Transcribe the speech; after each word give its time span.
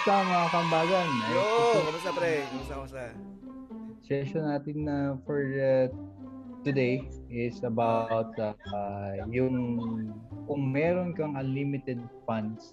Kamusta 0.00 0.24
mga 0.24 0.48
kambagan? 0.48 1.08
Yo, 1.28 1.44
kamusta 1.84 2.10
pre? 2.16 2.32
Kamusta, 2.48 2.72
kamusta? 2.72 3.02
Session 4.00 4.48
natin 4.48 4.76
na 4.88 4.96
for 5.28 5.44
uh, 5.44 5.92
today 6.64 7.04
is 7.28 7.60
about 7.60 8.32
uh, 8.40 8.56
uh, 8.72 9.12
yung 9.28 9.76
kung 10.48 10.72
meron 10.72 11.12
kang 11.12 11.36
unlimited 11.36 12.00
funds, 12.24 12.72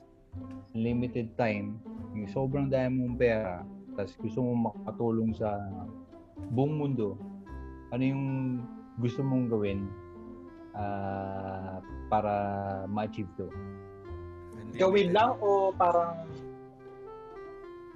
unlimited 0.71 1.27
time, 1.35 1.83
yung 2.15 2.31
sobrang 2.31 2.71
dami 2.71 2.95
mong 2.95 3.19
pera, 3.19 3.59
tapos 3.99 4.15
gusto 4.23 4.47
mong 4.47 4.71
makatulong 4.71 5.35
sa 5.35 5.51
buong 6.55 6.79
mundo, 6.79 7.19
ano 7.91 8.03
yung 8.07 8.25
gusto 9.03 9.19
mong 9.19 9.51
gawin 9.51 9.91
uh, 10.79 11.83
para 12.07 12.31
ma-achieve 12.87 13.27
to? 13.35 13.51
Gawin 14.79 15.11
lang 15.11 15.35
o 15.43 15.75
parang 15.75 16.23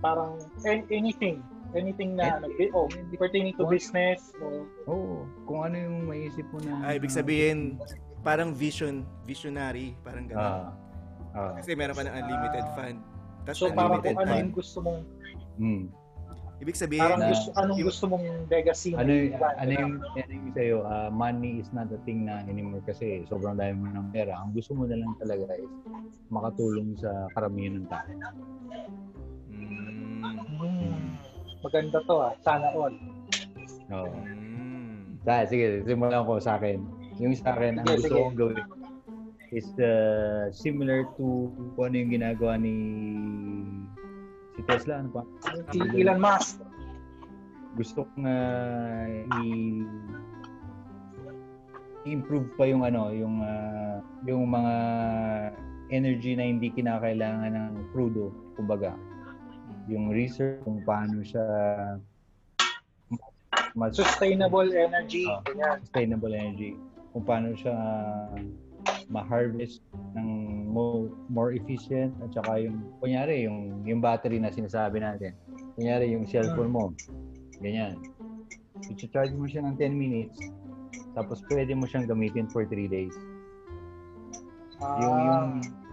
parang 0.01 0.41
anything 0.65 1.39
anything 1.71 2.19
na 2.19 2.41
ano, 2.41 2.51
oh, 2.75 2.87
pertaining 3.15 3.55
to 3.55 3.63
business 3.69 4.35
o 4.43 4.67
oh, 4.91 5.23
kung 5.47 5.71
ano 5.71 5.75
yung 5.79 5.97
maiisip 6.09 6.43
mo 6.51 6.59
na 6.59 6.83
Ay, 6.83 6.99
ibig 6.99 7.13
sabihin 7.13 7.79
parang 8.21 8.53
vision, 8.53 9.07
visionary, 9.25 9.97
parang 10.05 10.29
gano'n. 10.29 10.41
ah 10.41 10.69
ah 11.33 11.51
Kasi 11.57 11.73
meron 11.73 11.95
ka 11.97 12.05
ng 12.05 12.15
unlimited 12.21 12.65
fund. 12.77 12.97
Tapos 13.47 13.57
so 13.57 13.71
parang 13.73 14.03
kung 14.03 14.19
ano 14.19 14.29
fund. 14.29 14.41
yung 14.45 14.53
gusto 14.53 14.77
mong 14.83 15.01
mm. 15.57 15.85
Ibig 16.61 16.77
sabihin, 16.77 17.01
parang 17.01 17.25
na- 17.25 17.33
gusto 17.33 17.49
anong 17.57 17.77
yung- 17.81 17.89
gusto 17.89 18.03
mong 18.05 18.25
legacy 18.53 18.93
ano 18.93 19.09
yung, 19.09 19.33
ano 19.33 19.49
ganun. 19.57 19.81
yung, 19.81 19.93
ano 20.13 20.29
yung 20.29 20.49
sa'yo, 20.53 20.77
ah, 20.85 21.09
money 21.09 21.57
is 21.57 21.73
not 21.73 21.89
a 21.89 21.97
thing 22.05 22.29
na 22.29 22.45
anymore 22.45 22.85
kasi 22.85 23.25
sobrang 23.25 23.57
dami 23.57 23.81
mo 23.81 23.89
ng 23.89 24.13
pera. 24.13 24.37
Ang 24.37 24.53
gusto 24.53 24.77
mo 24.77 24.85
na 24.85 25.01
lang 25.01 25.09
talaga 25.17 25.57
is 25.57 25.73
makatulong 26.29 26.93
sa 27.01 27.09
karamihan 27.33 27.81
ng 27.81 27.87
tao. 27.89 28.05
Maganda 31.61 31.97
to 32.05 32.15
ah 32.19 32.33
sana 32.41 32.67
all 32.73 32.93
Oo. 33.91 34.15
mm, 34.23 35.21
Dahil, 35.21 35.45
sige, 35.51 35.65
simulan 35.85 36.23
ko 36.25 36.39
sa 36.41 36.57
akin. 36.57 36.79
Yung 37.19 37.35
sa 37.37 37.53
akin, 37.53 37.77
ang 37.77 37.85
gusto 37.85 38.09
kong 38.09 38.39
gawin 38.39 38.57
is 39.51 39.67
uh, 39.83 40.47
similar 40.55 41.03
to 41.19 41.51
kung 41.75 41.91
ano 41.91 41.95
yung 41.99 42.11
ginagawa 42.15 42.55
ni 42.55 42.75
si 44.55 44.61
Tesla. 44.63 45.03
Ano 45.03 45.09
pa? 45.11 45.23
si 45.75 45.79
Elon 45.99 46.19
Musk 46.23 46.63
Gusto 47.75 48.07
kong 48.07 48.23
uh, 48.23 49.05
i- 49.43 49.87
improve 52.07 52.47
pa 52.55 52.65
yung 52.65 52.87
ano, 52.87 53.11
yung 53.13 53.43
ah, 53.43 53.99
yung 54.25 54.47
mga 54.49 54.73
energy 55.91 56.33
na 56.33 56.47
hindi 56.47 56.71
kinakailangan 56.71 57.51
ng 57.51 57.73
crudo, 57.91 58.31
kumbaga. 58.55 58.95
Yung 59.89 60.13
research 60.13 60.61
kung 60.65 60.83
paano 60.85 61.23
siya 61.25 61.45
mas 63.75 63.95
sustainable 63.95 64.67
energy. 64.71 65.27
Ah. 65.27 65.39
ganyan. 65.47 65.77
Sustainable 65.87 66.33
energy. 66.35 66.75
Kung 67.15 67.23
paano 67.23 67.55
siya 67.55 67.75
ma-harvest 69.11 69.83
ng 70.15 70.29
mo, 70.71 71.11
more 71.27 71.51
efficient 71.51 72.15
at 72.23 72.31
saka 72.31 72.63
yung 72.63 72.79
kunyari 73.03 73.43
yung 73.45 73.83
yung 73.83 73.99
battery 73.99 74.39
na 74.39 74.51
sinasabi 74.51 75.03
natin. 75.03 75.35
Kunyari 75.75 76.11
yung 76.15 76.23
cellphone 76.27 76.71
mo. 76.71 76.85
Ganyan. 77.59 77.99
I-charge 78.87 79.35
mo 79.35 79.45
siya 79.45 79.67
ng 79.67 79.75
10 79.77 79.93
minutes 79.93 80.39
tapos 81.11 81.43
pwede 81.51 81.75
mo 81.75 81.83
siyang 81.85 82.07
gamitin 82.07 82.47
for 82.47 82.63
3 82.63 82.87
days. 82.87 83.15
Yung 84.81 85.19
yung 85.19 85.21
Ah, 85.21 85.45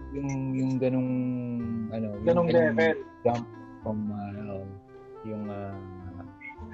yung 0.09 0.29
yung 0.57 0.71
ganung 0.81 1.11
ano 1.93 2.07
yung 2.17 2.25
ganong 2.25 2.49
level. 2.49 2.97
jump 3.21 3.45
from 3.81 4.11
uh, 4.11 4.63
yung 5.27 5.49
uh, 5.49 5.75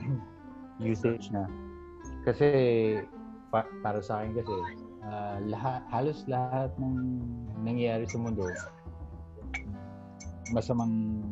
usage 0.94 1.32
na. 1.34 1.46
Kasi 2.26 2.48
pa- 3.56 3.72
para 3.80 4.04
sa 4.04 4.20
akin 4.20 4.36
kasi 4.36 4.56
ah, 5.08 5.40
lahat 5.48 5.80
halos 5.88 6.28
lahat 6.28 6.68
ng 6.76 7.24
nangyayari 7.64 8.04
sa 8.04 8.20
mundo 8.20 8.44
masamang 10.52 11.24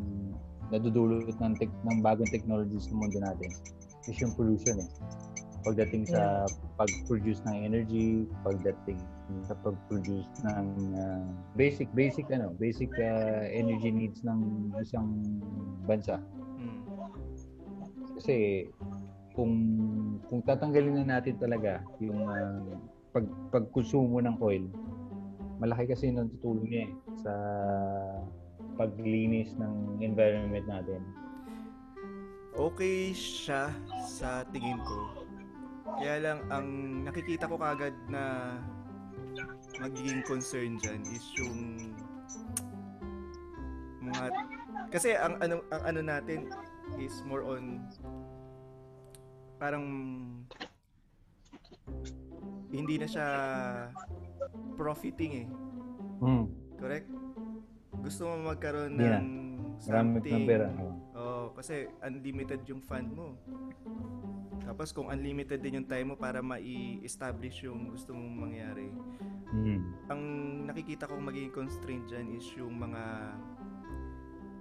nadudulot 0.72 1.36
ng 1.38 1.54
tek- 1.60 1.82
ng 1.84 1.98
bagong 2.00 2.30
technologies 2.32 2.88
sa 2.88 2.94
mundo 2.96 3.20
natin 3.20 3.52
is 4.08 4.16
yung 4.18 4.32
pollution 4.32 4.80
eh 4.80 4.90
pagdating 5.64 6.04
sa 6.04 6.44
pag-produce 6.76 7.40
ng 7.48 7.56
energy 7.64 8.28
pagdating 8.44 9.00
sa 9.48 9.56
pag-produce 9.64 10.28
ng 10.44 10.66
ah, 11.00 11.24
basic 11.56 11.88
basic 11.96 12.28
ano 12.28 12.52
basic 12.60 12.92
ah, 13.00 13.48
energy 13.48 13.88
needs 13.88 14.20
ng 14.22 14.70
isang 14.76 15.24
bansa 15.88 16.20
mm. 16.60 16.80
kasi 18.20 18.68
kung 19.32 19.52
kung 20.28 20.44
tatanggalin 20.44 21.02
na 21.02 21.18
natin 21.18 21.40
talaga 21.40 21.80
yung 21.98 22.28
ah, 22.28 22.60
pag 23.16 23.24
pagkonsumo 23.48 24.20
ng 24.20 24.36
oil 24.44 24.68
malaki 25.64 25.96
kasi 25.96 26.12
yung 26.12 26.28
tutulong 26.38 26.68
niya 26.68 26.84
eh, 26.84 26.92
sa 27.24 27.34
paglinis 28.74 29.54
ng 29.54 30.02
environment 30.02 30.66
natin. 30.66 31.00
okay 32.58 33.14
siya 33.14 33.70
sa 34.02 34.42
tingin 34.50 34.78
ko. 34.82 35.23
Kaya 35.84 36.16
lang, 36.20 36.38
ang 36.48 36.66
nakikita 37.04 37.48
ko 37.48 37.60
kagad 37.60 37.94
na 38.08 38.56
magiging 39.78 40.22
concern 40.24 40.78
dyan 40.78 41.02
is 41.10 41.24
yung 41.36 41.58
mga 44.04 44.30
kasi 44.94 45.18
ang 45.18 45.34
ano 45.42 45.58
ang 45.74 45.82
ano 45.90 46.00
natin 46.06 46.46
is 47.00 47.18
more 47.26 47.42
on 47.42 47.82
parang 49.58 49.84
hindi 52.70 52.94
na 52.98 53.08
siya 53.08 53.26
profiting 54.74 55.46
eh. 55.46 55.48
Mm. 56.22 56.46
Correct? 56.78 57.08
Gusto 58.02 58.28
mo 58.28 58.50
magkaroon 58.50 58.98
ng 58.98 59.26
Marami 59.84 60.18
something 60.18 60.34
ng 60.34 60.48
pera. 60.48 60.66
Oo, 61.14 61.54
kasi 61.54 61.86
unlimited 62.02 62.60
yung 62.66 62.82
fund 62.82 63.08
mo. 63.14 63.38
Tapos 64.64 64.90
kung 64.90 65.12
unlimited 65.12 65.60
din 65.60 65.78
yung 65.78 65.88
time 65.88 66.12
mo 66.12 66.16
para 66.16 66.40
mai-establish 66.40 67.64
yung 67.64 67.92
gusto 67.92 68.12
mong 68.12 68.34
mangyari, 68.48 68.88
Mm. 69.54 69.80
ang 70.10 70.22
nakikita 70.66 71.06
kong 71.06 71.22
magiging 71.22 71.54
constraint 71.54 72.04
dyan 72.08 72.32
is 72.32 72.48
yung 72.56 72.74
mga 72.74 73.02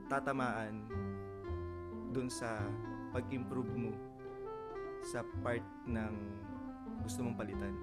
tatamaan 0.06 0.86
dun 2.14 2.30
sa 2.30 2.62
pag-improve 3.10 3.74
mo 3.74 3.92
sa 5.02 5.26
part 5.42 5.64
ng 5.88 6.14
gusto 7.02 7.26
mong 7.26 7.36
palitan. 7.36 7.74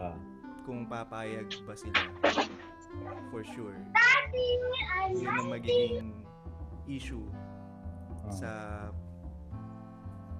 Ah. 0.00 0.16
Kung 0.64 0.88
papayag 0.88 1.48
ba 1.64 1.74
sila 1.76 1.96
for 3.28 3.44
sure. 3.44 3.76
Yun 5.12 5.28
ang 5.28 5.48
magiging 5.52 6.24
issue 6.86 7.28
Ah. 8.24 8.32
sa 8.32 8.50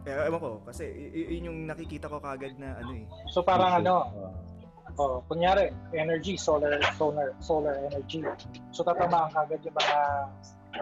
pero 0.02 0.20
ewan 0.24 0.38
ko 0.38 0.50
kasi 0.62 0.84
y- 0.88 1.28
yun 1.34 1.48
yung 1.48 1.58
nakikita 1.66 2.06
ko 2.06 2.18
kagad 2.18 2.54
na 2.56 2.78
ano 2.78 2.92
eh 2.94 3.04
so 3.28 3.40
parang 3.40 3.82
ano 3.82 3.94
Ah. 4.08 4.32
oh, 4.98 5.18
kunyari 5.26 5.68
energy 5.92 6.34
solar 6.34 6.74
solar 6.94 7.30
solar 7.38 7.76
energy 7.86 8.24
so 8.70 8.82
tatamaan 8.82 9.30
kagad 9.30 9.60
yung 9.62 9.76
mga 9.76 9.98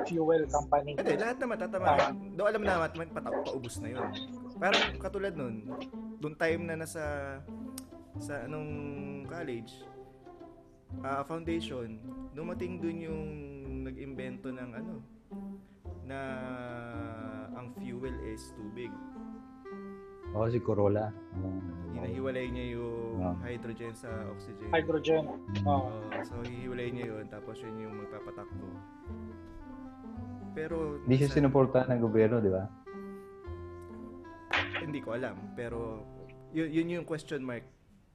fuel 0.04 0.43
company 0.49 0.93
Hindi, 0.93 1.15
lahat 1.15 1.37
naman 1.38 1.56
tatamaan. 1.59 2.12
Do 2.34 2.43
alam 2.44 2.60
naman 2.60 2.91
naman 2.91 3.09
patak 3.12 3.34
paubos 3.44 3.78
na 3.78 3.88
'yun. 3.88 4.09
Parang 4.59 4.82
katulad 4.99 5.33
nun, 5.33 5.62
doon 6.19 6.34
time 6.34 6.62
na 6.65 6.74
nasa 6.77 7.04
sa 8.19 8.34
anong 8.45 8.71
college, 9.24 9.86
ah 11.01 11.22
foundation, 11.22 11.97
dumating 12.33 12.83
dun 12.83 12.98
yung 12.98 13.24
nag-imbento 13.84 14.51
ng 14.51 14.71
ano 14.74 14.95
na 16.03 16.19
ang 17.66 17.74
fuel 17.74 18.15
is 18.24 18.54
tubig. 18.54 18.95
Oo, 20.30 20.47
si 20.47 20.63
Corolla. 20.63 21.10
Hinahiwalay 21.91 22.47
niya 22.47 22.78
yung 22.78 23.18
Ah. 23.18 23.34
hydrogen 23.42 23.91
sa 23.91 24.07
oxygen. 24.28 24.68
hydrogen 24.71 25.24
oh. 25.66 25.91
Oo, 25.91 25.91
so 26.22 26.39
hihiwalay 26.45 26.95
niya 26.95 27.10
yun 27.10 27.24
tapos 27.27 27.59
yun 27.59 27.74
yung 27.80 27.95
magpapatakbo. 27.98 28.68
Pero 30.54 31.03
Hindi 31.03 31.16
siya 31.18 31.34
sinuportahan 31.34 31.91
ng 31.91 32.01
gobyerno, 32.01 32.39
di 32.39 32.48
ba? 32.48 32.65
Hindi 34.78 35.03
ko 35.03 35.12
alam, 35.12 35.36
pero 35.53 36.07
yun, 36.54 36.71
yun 36.71 36.89
yung 37.01 37.07
question 37.09 37.42
mark. 37.42 37.66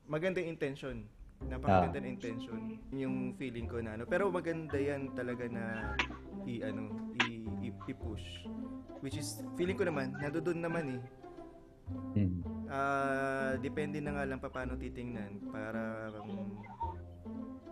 Maganda 0.07 0.39
yung 0.39 0.55
intention. 0.55 1.03
Napakaganda 1.41 1.97
Ah. 1.99 2.05
intention. 2.07 2.77
Yun 2.93 3.01
Yung 3.01 3.15
feeling 3.33 3.65
ko 3.65 3.81
na 3.81 3.97
ano. 3.97 4.05
Pero 4.05 4.29
maganda 4.29 4.77
yan 4.77 5.09
talaga 5.11 5.49
na 5.49 5.97
i 6.45 6.61
ano, 6.61 7.00
i-push. 7.87 8.45
Which 9.01 9.17
is 9.17 9.41
feeling 9.55 9.75
ko 9.75 9.85
naman 9.85 10.13
nandoon 10.17 10.59
naman 10.61 10.85
eh. 10.97 11.03
Mm. 12.15 12.39
Ah, 12.71 13.59
depende 13.59 13.99
na 13.99 14.15
nga 14.15 14.23
lang 14.23 14.39
pa 14.39 14.47
paano 14.47 14.79
titingnan 14.79 15.43
para 15.51 16.07
um, 16.15 16.55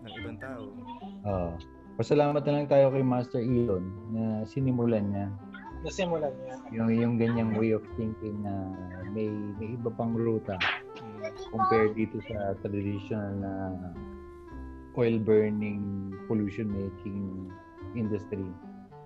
ng 0.04 0.14
ibang 0.20 0.40
tao. 0.40 0.76
Oo. 1.24 1.52
Pasalamat 1.96 2.44
na 2.44 2.52
lang 2.56 2.68
tayo 2.68 2.92
kay 2.92 3.04
Master 3.04 3.40
Elon 3.40 3.84
na 4.12 4.24
sinimulan 4.48 5.04
niya 5.12 5.28
Nasimulan 5.80 6.32
niya. 6.44 6.56
yung 6.72 6.92
yung 6.92 7.16
ganyang 7.16 7.56
way 7.56 7.72
of 7.72 7.84
thinking 7.96 8.40
na 8.40 8.72
may 9.12 9.28
may 9.60 9.76
iba 9.76 9.92
pang 9.92 10.12
ruta 10.12 10.56
Mm. 11.00 11.24
compared 11.52 11.96
dito 11.96 12.20
sa 12.28 12.56
traditional 12.60 13.32
na 13.40 13.52
oil 14.96 15.16
burning 15.20 16.12
pollution 16.28 16.68
making 16.68 17.48
industry 17.96 18.44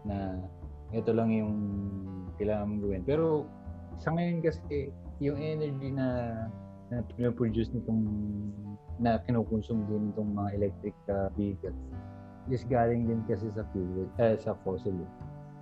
na 0.02 0.42
ito 0.94 1.12
lang 1.12 1.34
yung 1.34 1.54
kailangan 2.38 2.70
mong 2.70 2.82
gawin. 2.86 3.04
Pero 3.04 3.26
sa 3.98 4.14
ngayon 4.14 4.46
kasi 4.46 4.94
yung 5.22 5.38
energy 5.38 5.94
na 5.94 6.08
na 6.94 7.02
pinoproduce 7.16 7.74
nitong 7.74 8.02
na 9.02 9.18
kinukonsume 9.26 9.82
din 9.90 10.14
itong 10.14 10.38
mga 10.38 10.50
electric 10.62 10.96
uh, 11.10 11.30
vehicles 11.34 11.78
is 12.52 12.62
galing 12.70 13.08
din 13.10 13.24
kasi 13.26 13.50
sa 13.56 13.66
fuel 13.72 14.06
eh, 14.22 14.38
sa 14.38 14.54
fossil 14.62 14.94
eh. 14.94 15.10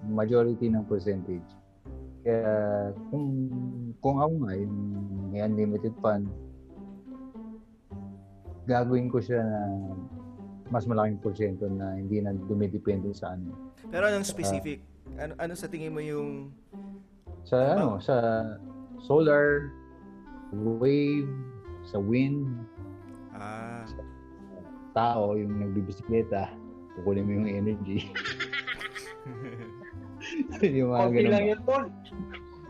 majority 0.09 0.67
ng 0.67 0.83
percentage 0.89 1.45
kaya 2.25 2.91
kung 3.13 3.47
kung 4.01 4.17
ako 4.19 4.33
nga 4.45 4.53
yung 4.57 4.75
may 5.31 5.41
unlimited 5.45 5.93
fund 6.03 6.27
gagawin 8.65 9.07
ko 9.07 9.21
siya 9.23 9.45
na 9.45 9.59
mas 10.71 10.87
malaking 10.87 11.21
porsyento 11.21 11.67
na 11.69 11.95
hindi 11.95 12.19
na 12.19 12.33
dumidepende 12.33 13.13
sa 13.13 13.37
ano 13.37 13.73
Pero 13.87 14.07
anong 14.07 14.27
specific? 14.27 14.81
Ano 15.21 15.33
ano 15.37 15.53
sa 15.53 15.69
tingin 15.69 15.93
mo 15.93 16.01
yung 16.01 16.49
sa 17.45 17.77
ano 17.77 18.01
sa 18.01 18.17
solar 19.05 19.69
wave 20.51 21.29
sa 21.85 22.01
wind 22.01 22.49
ah 23.37 23.85
tao 24.97 25.37
yung 25.37 25.61
nagbibisikleta 25.61 26.49
kukunin 26.97 27.23
mo 27.23 27.31
yung 27.41 27.49
energy 27.49 28.09
yung 30.61 30.93
mga 30.93 31.01
Konti 31.01 31.15
ganun 31.17 31.31
lang 31.33 31.45
yun, 31.49 31.59
tol. 31.65 31.85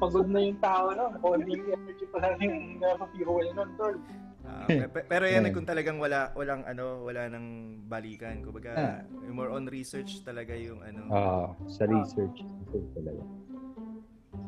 Pagod 0.01 0.27
na 0.31 0.39
yung 0.41 0.59
tao 0.63 0.85
nun. 0.95 1.13
Konti 1.19 1.51
yung 1.51 1.69
energy 1.75 2.05
pa 2.09 2.17
lang 2.23 2.35
yung 2.41 2.79
uh, 2.81 3.05
fuel 3.11 3.47
nun, 3.53 3.69
tol. 3.75 3.95
Ah, 4.41 4.65
pe- 4.65 4.89
pe- 4.89 5.07
pero 5.07 5.29
yan 5.29 5.45
Yeah. 5.45 5.53
kung 5.53 5.69
talagang 5.69 6.01
wala 6.01 6.33
walang 6.33 6.65
ano, 6.65 7.05
wala 7.05 7.29
nang 7.29 7.77
balikan. 7.85 8.41
Kumbaga, 8.41 8.73
Ah. 8.73 8.99
more 9.29 9.53
on 9.53 9.69
research 9.69 10.25
talaga 10.25 10.57
yung 10.57 10.81
ano. 10.81 11.01
Ah, 11.09 11.47
sa 11.69 11.85
research 11.85 12.41
research 12.65 12.89
talaga 12.97 13.21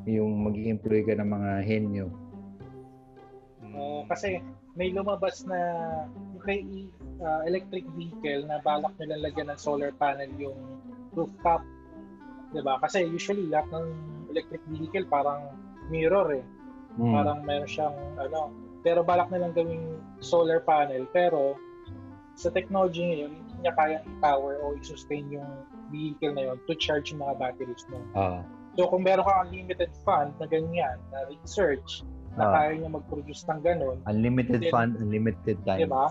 yung 0.03 0.43
mag 0.43 0.55
employ 0.59 1.03
ka 1.03 1.15
ng 1.15 1.29
mga 1.31 1.51
henyo 1.63 2.07
mm, 3.63 3.73
Oo, 3.75 4.03
kasi 4.07 4.39
may 4.75 4.91
lumabas 4.91 5.47
na 5.47 5.59
may 6.43 6.65
uh, 7.23 7.41
electric 7.47 7.87
vehicle 7.95 8.43
na 8.49 8.59
balak 8.59 8.91
nilang 8.99 9.23
lagyan 9.23 9.47
ng 9.53 9.59
solar 9.59 9.95
panel 9.95 10.27
yung 10.35 10.57
rooftop. 11.15 11.63
'Di 12.51 12.61
ba? 12.65 12.81
Kasi 12.83 13.07
usually 13.07 13.47
lahat 13.47 13.69
ng 13.71 13.87
electric 14.33 14.59
vehicle 14.67 15.07
parang 15.07 15.55
mirror 15.87 16.35
eh. 16.35 16.45
Mm. 16.99 17.13
Parang 17.15 17.39
meron 17.47 17.69
siyang 17.69 17.95
ano, 18.19 18.51
pero 18.83 18.99
balak 19.01 19.31
nilang 19.31 19.51
gawing 19.51 19.85
solar 20.19 20.59
panel 20.59 21.07
pero 21.09 21.55
sa 22.33 22.49
technology 22.49 22.99
ngayon, 23.03 23.31
hindi 23.31 23.55
niya 23.61 23.73
kayang 23.73 24.03
i-power 24.09 24.57
o 24.59 24.73
i-sustain 24.75 25.29
yung 25.29 25.47
vehicle 25.87 26.33
na 26.33 26.49
yun 26.49 26.57
to 26.65 26.73
charge 26.75 27.09
yung 27.09 27.21
mga 27.21 27.35
batteries 27.39 27.85
mo. 27.87 27.97
ah 28.13 28.41
So 28.73 28.89
kung 28.89 29.05
meron 29.05 29.21
kang 29.21 29.47
unlimited 29.47 29.93
fund 30.01 30.33
na 30.35 30.49
ganyan, 30.49 30.97
na 31.13 31.29
research, 31.29 32.01
na 32.33 32.43
Ah. 32.43 32.51
kaya 32.51 32.81
niya 32.81 32.89
mag-produce 32.89 33.45
ng 33.45 33.61
ganun, 33.61 34.01
unlimited 34.03 34.59
Then- 34.59 34.73
fund 34.73 34.91
unlimited 34.97 35.61
time 35.61 35.77
di 35.77 35.85
ba? 35.85 36.09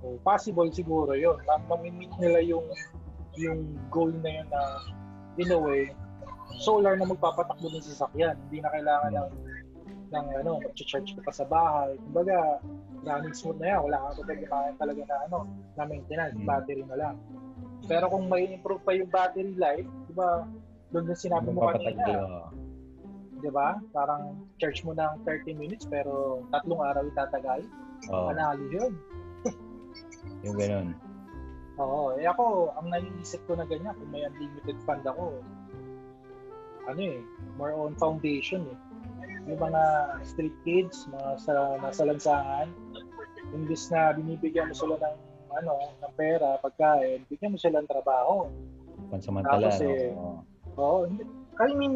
So, 0.00 0.16
possible 0.20 0.68
siguro 0.68 1.12
yun. 1.12 1.40
Ma- 1.44 1.64
Mamimit 1.66 2.12
nila 2.16 2.40
yung 2.40 2.64
yung 3.36 3.60
goal 3.88 4.12
na 4.20 4.30
yun 4.32 4.48
na 4.48 4.60
in 5.36 5.48
a 5.48 5.56
way, 5.56 5.92
solar 6.58 6.92
na 6.94 7.04
magpapatakbo 7.04 7.68
ng 7.68 7.80
sasakyan. 7.80 8.36
Hindi 8.44 8.60
na 8.60 8.68
kailangan 8.68 9.10
ng 9.14 9.30
ng 10.10 10.26
ano, 10.42 10.58
mag-charge 10.58 11.14
ka 11.14 11.22
pa 11.22 11.32
sa 11.32 11.46
bahay. 11.46 11.94
Kumbaga, 12.10 12.58
running 13.06 13.34
smooth 13.34 13.58
na 13.62 13.66
yan. 13.76 13.80
Wala 13.86 13.96
kang 14.12 14.26
kailangan 14.26 14.74
talaga 14.76 15.02
na 15.06 15.16
ano, 15.30 15.38
na 15.78 15.82
maintenance, 15.86 16.36
Mm. 16.36 16.46
battery 16.46 16.84
na 16.84 16.96
lang. 16.98 17.16
Pero 17.86 18.04
kung 18.12 18.26
may 18.28 18.50
improve 18.50 18.82
pa 18.84 18.92
yung 18.92 19.10
battery 19.10 19.54
life, 19.56 19.88
di 20.06 20.12
ba, 20.14 20.44
doon 20.90 21.10
yung 21.10 21.20
sinabi 21.20 21.48
mo 21.54 21.70
kanina, 21.70 22.06
di 23.40 23.50
ba? 23.50 23.78
Parang 23.94 24.36
charge 24.60 24.84
mo 24.84 24.92
ng 24.92 25.24
30 25.24 25.56
minutes 25.56 25.88
pero 25.88 26.44
tatlong 26.52 26.82
araw 26.84 27.06
itatagal. 27.08 27.64
Oo, 28.12 28.28
Panalo 28.28 28.64
yun. 28.68 28.92
yung 30.44 30.56
ganun 30.58 30.92
Oo, 31.80 32.12
eh 32.20 32.28
ako, 32.28 32.76
ang 32.76 32.92
naiisip 32.92 33.40
ko 33.48 33.56
na 33.56 33.64
ganyan, 33.64 33.96
kung 33.96 34.12
may 34.12 34.20
unlimited 34.28 34.76
fund 34.84 35.00
ako, 35.08 35.40
ano 36.84 37.00
eh, 37.00 37.24
more 37.56 37.72
on 37.72 37.96
foundation 37.96 38.68
eh. 38.68 38.78
Yung 39.50 39.60
mga 39.60 39.82
street 40.22 40.56
kids, 40.62 41.10
mga 41.10 41.30
sa, 41.42 41.52
nasa 41.82 42.02
lansangan, 42.06 42.70
imbis 43.50 43.90
na 43.90 44.14
binibigyan 44.14 44.70
mo 44.70 44.74
sila 44.74 44.94
ng 44.94 45.16
ano, 45.50 45.74
ng 45.98 46.12
pera, 46.14 46.54
pagkain, 46.62 47.26
bigyan 47.26 47.50
mo 47.50 47.58
sila 47.58 47.82
ng 47.82 47.90
trabaho. 47.90 48.46
pansamantala 49.10 49.66
Tapos, 49.66 49.82
no? 49.82 49.90
eh, 49.90 50.10
Oo. 50.78 50.98
Hindi, 51.10 51.22
I 51.58 51.74
mean, 51.74 51.94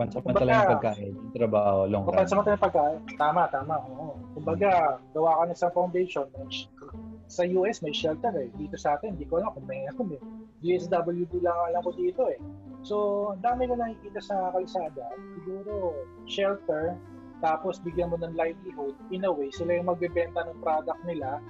pansamantala 0.00 0.50
yung 0.52 0.72
pagkain 0.76 1.12
yung 1.12 1.32
trabaho 1.36 1.84
long 1.84 2.04
run 2.08 2.16
pansamantala 2.16 2.56
yung 2.56 2.64
pagkain, 2.64 2.98
tama, 3.20 3.42
tama, 3.52 3.74
oo. 3.92 4.16
Kumbaga, 4.32 4.96
gawa 5.12 5.44
ka 5.44 5.52
na 5.52 5.56
sa 5.56 5.68
foundation, 5.68 6.24
sa 7.26 7.42
US 7.58 7.82
may 7.82 7.92
shelter 7.92 8.32
eh. 8.38 8.48
Dito 8.54 8.78
sa 8.78 8.96
atin, 8.96 9.18
hindi 9.18 9.26
ko 9.26 9.42
alam 9.42 9.50
kung 9.52 9.66
may 9.66 9.84
ano 9.90 10.14
eh. 10.14 10.22
DSWD 10.62 11.42
lang 11.42 11.58
alam 11.68 11.82
ko 11.82 11.90
dito 11.92 12.30
eh. 12.30 12.38
So, 12.86 13.34
ang 13.34 13.42
dami 13.42 13.66
ko 13.66 13.74
nakikita 13.74 14.22
sa 14.22 14.54
kalsada. 14.54 15.10
Siguro, 15.34 16.06
shelter, 16.30 16.94
tapos 17.42 17.82
bigyan 17.82 18.14
mo 18.14 18.16
ng 18.22 18.38
livelihood. 18.38 18.94
In 19.10 19.26
a 19.26 19.32
way, 19.34 19.50
sila 19.50 19.74
yung 19.74 19.90
magbebenta 19.90 20.46
ng 20.46 20.62
product 20.62 21.02
nila. 21.02 21.42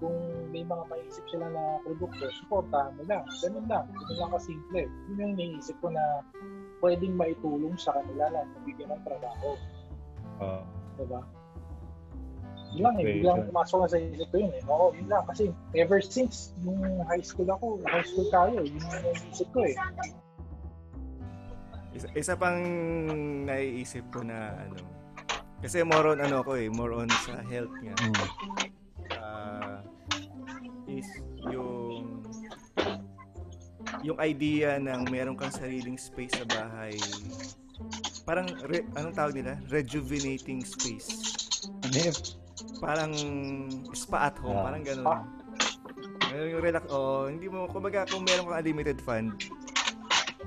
Kung 0.00 0.16
may 0.48 0.64
mga 0.64 0.88
maisip 0.88 1.28
sila 1.28 1.44
na 1.52 1.82
produkto, 1.84 2.32
supportahan 2.40 2.96
mo 2.96 3.04
lang. 3.04 3.20
Ganun 3.44 3.68
lang. 3.68 3.84
Ganun 3.92 4.16
lang 4.16 4.32
kasimple. 4.32 4.82
Yun 5.12 5.20
yung 5.20 5.34
naisip 5.36 5.76
ko 5.84 5.92
na 5.92 6.24
pwedeng 6.80 7.20
maitulong 7.20 7.76
sa 7.76 7.92
kanila 7.92 8.32
na 8.32 8.48
nabigyan 8.56 8.88
ng 8.88 9.02
trabaho. 9.04 9.50
Oo. 10.40 10.62
Diba? 10.96 11.20
Yun 12.72 12.82
lang 12.84 12.96
eh, 12.96 13.04
Okay, 13.04 13.14
biglang 13.20 13.38
so- 13.44 13.46
pumasok 13.52 13.78
na 13.84 13.88
sa 13.92 13.98
isip 14.00 14.28
ko 14.32 14.36
yun 14.40 14.52
eh. 14.56 14.62
Oo, 14.72 14.86
yun 14.96 15.08
lang. 15.12 15.24
Kasi 15.28 15.52
ever 15.76 16.00
since 16.00 16.56
nung 16.64 16.80
high 17.12 17.20
school 17.20 17.50
ako, 17.52 17.76
high 17.84 18.06
school 18.06 18.28
tayo, 18.32 18.56
yun 18.64 18.80
yung 18.80 19.02
naisip 19.04 19.48
ko 19.52 19.68
eh. 19.68 19.76
Isa, 21.96 22.08
isa 22.14 22.32
pang 22.36 22.60
naiisip 23.48 24.04
ko 24.12 24.20
na 24.22 24.52
ano. 24.54 24.78
Kasi 25.58 25.82
more 25.82 26.14
on 26.14 26.20
ano 26.22 26.44
ko 26.46 26.54
eh, 26.54 26.70
more 26.70 26.94
on 26.94 27.10
sa 27.26 27.42
health 27.48 27.74
nga. 27.82 27.94
Mm. 27.98 28.24
Ah, 29.18 29.78
is 30.86 31.08
yung 31.50 32.22
yung 34.06 34.18
idea 34.22 34.78
ng 34.78 35.10
meron 35.10 35.34
kang 35.34 35.50
sariling 35.50 35.98
space 35.98 36.36
sa 36.38 36.46
bahay. 36.46 36.94
Parang 38.22 38.46
re, 38.68 38.84
anong 38.94 39.16
tawag 39.16 39.34
nila? 39.34 39.58
Rejuvenating 39.66 40.62
space. 40.62 41.08
Ano 41.82 41.96
yun? 41.96 42.16
Parang 42.78 43.12
spa 43.96 44.30
at 44.30 44.36
home, 44.38 44.54
Ah. 44.54 44.64
parang. 44.70 44.82
Spa? 44.84 45.16
Ngayon 46.28 46.46
yung 46.52 46.62
relax, 46.62 46.84
oh, 46.92 47.26
hindi 47.26 47.48
mo, 47.48 47.66
kumbaga 47.66 48.04
kung 48.06 48.22
meron 48.22 48.46
kang 48.46 48.58
unlimited 48.60 48.98
fund, 49.00 49.32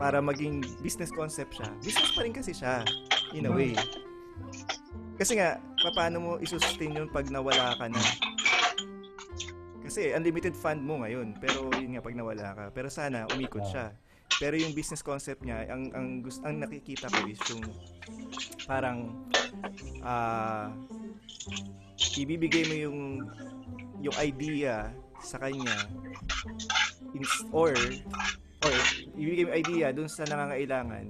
para 0.02 0.18
maging 0.18 0.66
business 0.82 1.14
concept 1.14 1.62
siya, 1.62 1.70
business 1.78 2.10
pa 2.18 2.26
rin 2.26 2.34
kasi 2.34 2.58
siya, 2.58 2.82
in 3.38 3.46
a 3.46 3.54
way. 3.54 3.78
Kasi 5.22 5.38
nga, 5.38 5.62
paano 5.94 6.18
mo 6.18 6.32
isustain 6.42 6.98
yun 6.98 7.06
pag 7.14 7.30
nawala 7.30 7.78
ka 7.78 7.86
na? 7.86 8.02
Kasi 9.86 10.10
unlimited 10.18 10.58
fund 10.58 10.82
mo 10.82 11.06
ngayon, 11.06 11.38
pero 11.38 11.70
yun 11.78 11.94
nga 11.94 12.02
pag 12.02 12.18
nawala 12.18 12.48
ka. 12.58 12.64
Pero 12.74 12.90
sana 12.90 13.30
umikot 13.30 13.62
siya. 13.70 13.94
Pero 14.42 14.58
yung 14.58 14.74
business 14.74 15.06
concept 15.06 15.46
niya, 15.46 15.70
ang 15.70 15.94
ang 15.94 16.26
gusto 16.26 16.42
ang 16.50 16.58
nakikita 16.58 17.06
ko 17.06 17.22
is 17.30 17.38
yung 17.54 17.62
parang 18.66 19.14
ah 20.02 20.74
ibibigay 22.18 22.66
mo 22.66 22.74
yung 22.74 23.00
yung 24.02 24.16
idea 24.18 24.90
sa 25.22 25.38
kanya 25.38 25.86
in- 27.14 27.46
or 27.54 27.78
or 28.62 28.74
ibibigay 29.18 29.46
mo 29.46 29.52
idea 29.54 29.88
dun 29.90 30.06
sa 30.06 30.22
nangangailangan 30.26 31.06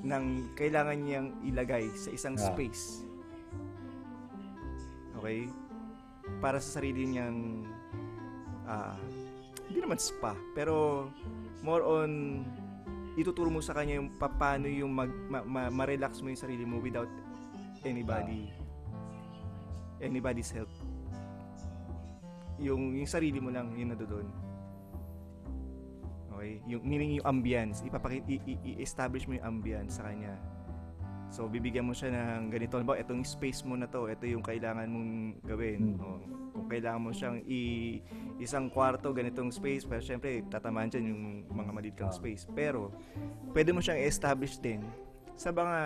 ng 0.00 0.24
kailangan 0.56 0.96
niyang 0.96 1.28
ilagay 1.44 1.88
sa 1.96 2.12
isang 2.12 2.36
Ah. 2.36 2.44
space. 2.52 3.04
Okay? 5.20 5.48
Para 6.40 6.60
sa 6.60 6.80
sarili 6.80 7.04
niyang 7.08 7.64
ah 8.64 8.96
hindi 9.68 9.78
naman 9.80 10.00
spa, 10.00 10.34
pero 10.52 11.06
more 11.62 11.84
on 11.84 12.42
ituturo 13.14 13.52
mo 13.52 13.60
sa 13.60 13.76
kanya 13.76 14.00
yung 14.00 14.08
paano 14.16 14.66
yung 14.66 14.92
mag, 14.94 15.10
ma, 15.28 15.42
ma- 15.44 15.72
ma-relax 15.72 16.22
mo 16.24 16.32
yung 16.32 16.40
sarili 16.40 16.64
mo 16.64 16.80
without 16.80 17.10
anybody 17.84 18.48
anybody's 20.00 20.48
help. 20.50 20.70
Yung 22.56 22.96
yung 22.96 23.08
sarili 23.08 23.36
mo 23.40 23.52
lang 23.52 23.72
yun 23.76 23.92
na 23.92 23.96
doon. 23.96 24.26
Okay? 26.40 26.64
Yung, 26.64 26.82
meaning 26.82 27.20
yung 27.20 27.28
ambience. 27.28 27.84
Ipapakit, 27.84 28.24
i-establish 28.64 29.28
mo 29.28 29.36
yung 29.36 29.60
ambience 29.60 30.00
sa 30.00 30.08
kanya. 30.08 30.40
So, 31.30 31.46
bibigyan 31.46 31.86
mo 31.86 31.94
siya 31.94 32.10
ng 32.10 32.50
ganito. 32.50 32.80
Ba, 32.82 32.98
itong 32.98 33.22
space 33.22 33.62
mo 33.62 33.78
na 33.78 33.86
to, 33.86 34.10
ito 34.10 34.26
yung 34.26 34.42
kailangan 34.42 34.88
mong 34.90 35.10
gawin. 35.46 35.94
Hmm. 35.94 36.02
O, 36.02 36.06
kung 36.50 36.66
kailangan 36.66 37.00
mo 37.06 37.10
siyang 37.14 37.38
i- 37.46 38.02
isang 38.42 38.66
kwarto, 38.66 39.14
ganitong 39.14 39.54
space, 39.54 39.86
pero 39.86 40.02
syempre, 40.02 40.42
tatamaan 40.50 40.90
dyan 40.90 41.06
yung 41.06 41.22
mga 41.54 41.70
maliit 41.70 41.94
kang 41.94 42.10
Ah. 42.10 42.16
space. 42.18 42.50
Pero, 42.50 42.90
pwede 43.54 43.70
mo 43.70 43.78
siyang 43.78 44.02
i-establish 44.02 44.58
din 44.58 44.82
sa 45.38 45.54
mga 45.54 45.78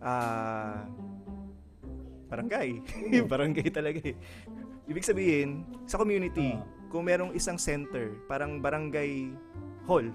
ah 0.00 0.86
barangay. 2.28 2.68
barangay 3.32 3.68
talaga 3.68 4.00
eh. 4.00 4.16
Ibig 4.88 5.04
sabihin, 5.04 5.68
sa 5.84 6.00
community, 6.00 6.56
Ah. 6.56 6.64
Kung 6.88 7.04
merong 7.04 7.32
isang 7.32 7.56
center, 7.56 8.16
parang 8.24 8.58
barangay 8.58 9.32
hall, 9.84 10.08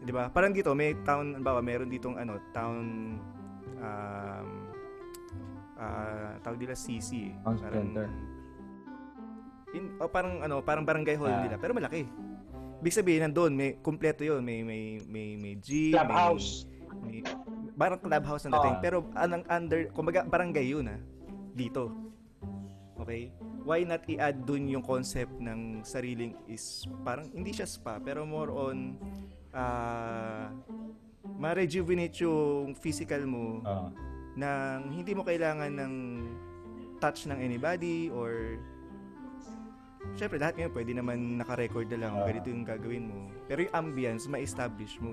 'di 0.00 0.10
ba? 0.10 0.30
Parang 0.30 0.54
dito 0.54 0.70
may 0.72 0.94
town, 1.02 1.42
bawa 1.42 1.58
meron 1.60 1.90
ditong 1.90 2.16
ano, 2.16 2.38
town 2.50 2.78
um 3.80 4.48
ah 5.74 6.36
tawag 6.40 6.60
nila 6.60 6.76
CC. 6.76 7.32
eh. 7.32 7.34
Town 7.42 7.56
Parang 7.56 7.74
center. 7.88 8.06
in, 9.70 9.84
o 9.98 10.06
parang 10.06 10.42
ano, 10.42 10.58
parang 10.60 10.82
barangay 10.82 11.14
hall 11.14 11.30
nila, 11.40 11.56
pero 11.56 11.72
malaki. 11.72 12.02
Ibig 12.80 12.94
sabihin 12.96 13.22
nandoon 13.24 13.52
may 13.52 13.70
kumpleto 13.78 14.24
'yon, 14.24 14.40
may 14.40 14.64
may 14.64 14.98
may 15.04 15.36
may 15.36 15.54
gym, 15.56 15.92
Clubhouse. 15.94 16.64
may, 17.04 17.20
may 17.20 17.30
parang 17.76 17.98
clubhouse 17.98 18.44
na 18.44 18.56
dating, 18.56 18.76
Ah. 18.76 18.82
pero 18.82 18.96
anong 19.14 19.44
under, 19.46 19.80
kumbaga 19.90 20.20
barangay 20.22 20.64
'yun 20.64 20.88
ah, 20.88 21.00
dito. 21.52 21.92
Okay? 22.96 23.32
Why 23.62 23.84
not 23.84 24.02
i-add 24.06 24.42
dun 24.42 24.66
yung 24.66 24.80
concept 24.80 25.36
ng 25.36 25.82
sariling 25.82 26.32
is 26.46 26.84
parang 27.02 27.28
hindi 27.30 27.52
siya 27.52 27.64
spa 27.64 27.98
pero 27.98 28.24
more 28.24 28.50
on 28.50 28.96
ah 29.50 30.48
ma-rejuvenate 31.36 32.16
yung 32.20 32.72
physical 32.74 33.22
mo 33.24 33.60
Ah. 33.62 33.92
nang 34.32 34.88
hindi 34.88 35.12
mo 35.12 35.20
kailangan 35.20 35.68
ng 35.70 35.94
touch 36.98 37.26
ng 37.26 37.36
anybody 37.36 38.08
or 38.08 38.56
Siyempre, 40.10 40.40
lahat 40.40 40.56
ngayon 40.56 40.72
pwede 40.72 40.92
naman 40.96 41.18
naka-record 41.36 41.86
na 41.92 41.98
lang, 42.00 42.12
Ah. 42.16 42.24
ganito 42.24 42.48
yung 42.48 42.64
gagawin 42.64 43.04
mo. 43.04 43.28
Pero 43.46 43.62
yung 43.62 43.74
ambience, 43.76 44.26
ma-establish 44.26 44.96
mo. 44.98 45.12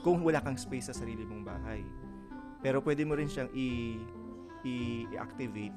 Kung 0.00 0.24
wala 0.24 0.40
kang 0.40 0.56
space 0.56 0.88
sa 0.88 0.96
sarili 0.96 1.22
mong 1.22 1.44
bahay. 1.46 1.84
Pero 2.58 2.80
pwede 2.80 3.04
mo 3.04 3.12
rin 3.12 3.28
siyang 3.28 3.52
i- 3.52 4.00
i- 4.64 5.04
i-activate 5.06 5.76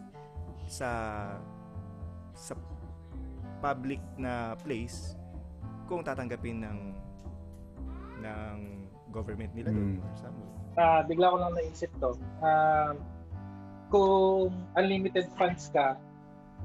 sa 0.66 0.90
sa 2.36 2.54
public 3.64 4.04
na 4.20 4.54
place 4.62 5.16
kung 5.88 6.04
tatanggapin 6.04 6.62
ng 6.62 6.80
ng 8.22 8.58
government 9.10 9.52
nila 9.56 9.72
doon 9.72 9.96
Hmm. 9.98 10.04
or 10.04 10.14
somewhere. 10.20 10.52
Ah, 10.76 11.00
bigla 11.08 11.32
ko 11.32 11.38
lang 11.40 11.54
naisip 11.56 11.88
to. 12.04 12.12
Um, 12.44 12.96
kung 13.88 14.52
unlimited 14.76 15.32
funds 15.40 15.72
ka, 15.72 15.96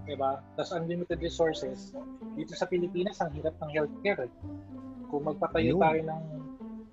di 0.03 0.19
ba? 0.19 0.43
Tapos 0.59 0.75
unlimited 0.75 1.23
resources, 1.23 1.95
dito 2.35 2.59
sa 2.59 2.67
Pilipinas, 2.67 3.23
ang 3.23 3.31
hirap 3.39 3.55
ng 3.63 3.71
healthcare. 3.71 4.27
Eh. 4.27 4.33
Kung 5.07 5.31
magpatayo 5.31 5.79
Ayun. 5.79 5.83
tayo 5.83 6.01
ng 6.11 6.23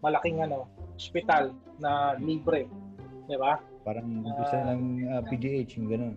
malaking 0.05 0.37
ano, 0.45 0.69
hospital 0.93 1.57
na 1.81 2.13
libre, 2.21 2.69
di 3.25 3.37
ba? 3.39 3.57
Parang 3.81 4.05
umpisa 4.21 4.57
ng 4.69 4.81
ah, 5.09 5.21
PGH, 5.25 5.81
yung 5.81 5.89
ganun. 5.89 6.13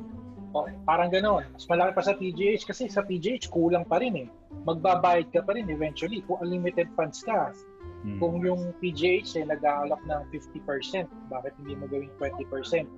O, 0.50 0.66
parang 0.82 1.10
ganoon. 1.14 1.46
Mas 1.54 1.66
malaki 1.70 1.90
pa 1.94 2.02
sa 2.02 2.14
PGH 2.18 2.66
kasi 2.66 2.90
sa 2.90 3.06
PGH 3.06 3.54
kulang 3.54 3.86
pa 3.86 4.02
rin 4.02 4.26
eh. 4.26 4.28
Magbabayad 4.66 5.30
ka 5.30 5.46
pa 5.46 5.54
rin 5.54 5.70
eventually 5.70 6.26
kung 6.26 6.42
unlimited 6.42 6.90
funds 6.98 7.22
ka. 7.22 7.54
Hmm. 8.02 8.18
Kung 8.18 8.42
yung 8.42 8.74
PGH 8.82 9.38
eh, 9.38 9.44
nag-aalok 9.46 10.02
ng 10.10 10.22
50%, 10.34 11.06
bakit 11.30 11.52
hindi 11.62 11.78
mo 11.78 11.86
gawing 11.86 12.10
20%? 12.18 12.88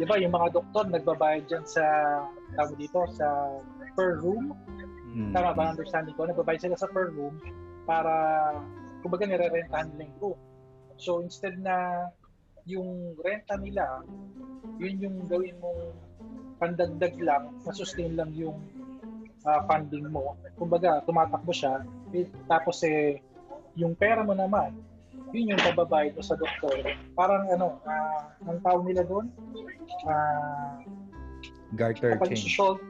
Di 0.00 0.04
ba, 0.08 0.18
yung 0.18 0.34
mga 0.34 0.50
doktor 0.50 0.90
nagbabayad 0.90 1.46
dyan 1.46 1.62
sa, 1.62 1.84
tawag 2.58 2.74
dito, 2.74 3.06
sa 3.14 3.54
per 3.94 4.18
room. 4.18 4.50
Hmm. 5.14 5.30
Tama 5.30 5.54
ba, 5.54 5.70
understanding 5.70 6.16
ko? 6.18 6.26
Nagbabayad 6.26 6.66
sila 6.66 6.76
sa 6.80 6.90
per 6.90 7.14
room 7.14 7.38
para, 7.86 8.10
kumbaga, 9.06 9.30
nire-rentahan 9.30 9.94
nila 9.94 10.10
yung 10.10 10.18
room. 10.18 10.38
So, 10.98 11.22
instead 11.22 11.54
na 11.62 12.08
yung 12.66 13.14
renta 13.22 13.54
nila, 13.56 14.02
yun 14.82 14.98
yung 14.98 15.16
gawin 15.30 15.54
mong 15.62 16.09
pandagdag 16.60 17.16
lang, 17.18 17.50
masustain 17.64 18.14
lang 18.14 18.30
yung 18.36 18.60
ah, 19.48 19.64
funding 19.64 20.06
mo. 20.12 20.36
Kumbaga, 20.60 21.00
tumatakbo 21.08 21.50
siya, 21.50 21.80
eh, 22.12 22.28
tapos 22.46 22.84
eh, 22.84 23.18
yung 23.74 23.96
pera 23.96 24.20
mo 24.20 24.36
naman, 24.36 24.76
yun 25.32 25.56
yung 25.56 25.62
bababayad 25.64 26.12
mo 26.14 26.22
sa 26.22 26.36
doktor. 26.36 26.76
Parang 27.16 27.48
ano, 27.48 27.80
ah, 27.88 28.28
ang 28.44 28.60
tawag 28.60 28.84
nila 28.84 29.02
doon, 29.08 29.32
ah, 30.06 30.76
Garter 31.78 32.18
kapag 32.18 32.34
change. 32.34 32.50
shoulder, 32.50 32.82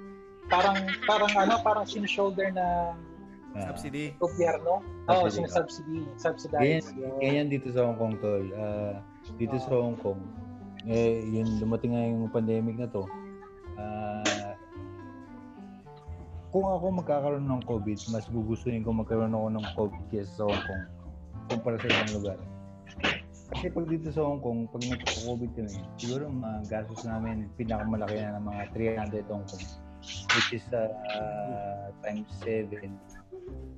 parang, 0.48 0.76
parang 1.06 1.32
ano, 1.36 1.54
parang 1.62 1.86
sinoshoulder 1.86 2.50
na 2.50 2.96
Ah. 3.50 3.74
Subsidy. 3.74 4.14
gobyerno. 4.22 4.78
Oo, 4.78 5.10
oh, 5.10 5.26
Subsidy. 5.26 5.50
sinasubsidy, 5.50 5.98
Ganyan, 6.06 6.22
subsidize. 6.22 6.86
Yun. 6.94 7.18
ganyan 7.18 7.48
dito 7.50 7.66
sa 7.74 7.82
Hong 7.82 7.98
Kong, 7.98 8.14
tol. 8.22 8.46
Ah, 8.54 9.02
dito 9.34 9.58
sa 9.58 9.74
Hong 9.74 9.98
Kong, 9.98 10.22
eh, 10.86 11.26
yun, 11.26 11.58
dumating 11.58 11.98
nga 11.98 12.02
yung 12.06 12.30
pandemic 12.30 12.78
na 12.78 12.86
to. 12.86 13.10
Ah, 13.78 14.54
kung 16.50 16.66
ako 16.66 16.84
magkakaroon 16.98 17.46
ng 17.46 17.62
COVID, 17.62 17.98
mas 18.10 18.26
gugustuhin 18.26 18.82
ko 18.82 18.90
magkaroon 18.90 19.34
ako 19.34 19.48
ng 19.54 19.66
COVID 19.78 20.02
kaysa 20.10 20.32
sa 20.34 20.44
Hong 20.50 20.62
Kong 20.66 20.84
kumpara 21.50 21.76
sa 21.78 21.86
ibang 21.90 22.12
lugar. 22.18 22.38
Kasi 23.50 23.66
pag 23.70 23.86
dito 23.90 24.08
sa 24.14 24.22
Hong 24.26 24.42
Kong, 24.42 24.70
pag 24.70 24.82
nagko-COVID 24.86 25.50
kami, 25.58 25.70
siguro 25.98 26.30
mga 26.30 26.58
gastos 26.70 27.02
namin 27.06 27.50
pinakamalaki 27.58 28.18
na 28.18 28.38
ng 28.38 28.46
mga 28.46 28.62
300 29.14 29.30
Hong 29.30 29.46
Kong 29.46 29.66
which 30.32 30.56
is 30.56 30.64
uh, 30.72 31.92
times 32.00 32.30
7 32.40 32.72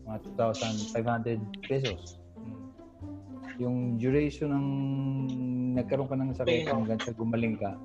mga 0.07 0.19
2,500 0.37 1.41
pesos. 1.65 2.21
Yung 3.61 4.01
duration 4.01 4.51
ng 4.51 4.69
nagkaroon 5.79 6.09
ka 6.09 6.17
ng 6.19 6.33
sakit 6.35 6.69
hanggang 6.69 7.01
sa 7.01 7.13
gumaling 7.15 7.57
ka, 7.57 7.77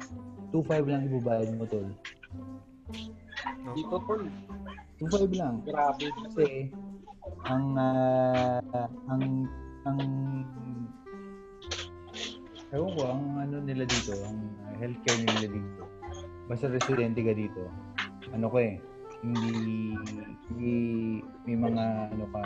2.5 0.51 0.87
lang 0.87 1.03
ibabayad 1.11 1.49
mo 1.59 1.65
tol. 1.67 1.87
No? 1.87 3.75
Dito 3.75 3.95
po, 3.99 4.13
2.5 5.03 5.39
lang. 5.39 5.59
grabe. 5.67 6.07
Kasi 6.07 6.71
ang 7.47 7.75
ah, 7.75 8.87
ang 9.11 9.23
ang 9.83 9.99
Ewan 12.75 12.91
ko, 12.99 13.03
ang 13.07 13.23
ano 13.39 13.63
nila 13.63 13.87
dito, 13.87 14.11
ang 14.27 14.43
healthcare 14.75 15.23
nila 15.23 15.47
dito, 15.55 15.87
basta 16.51 16.67
residente 16.67 17.23
ka 17.23 17.31
dito, 17.31 17.63
ano 18.35 18.51
ko 18.51 18.59
eh, 18.59 18.75
hindi, 19.23 19.95
hindi 20.51 20.75
may 21.47 21.55
mga 21.55 22.11
ano 22.11 22.27
ka, 22.35 22.43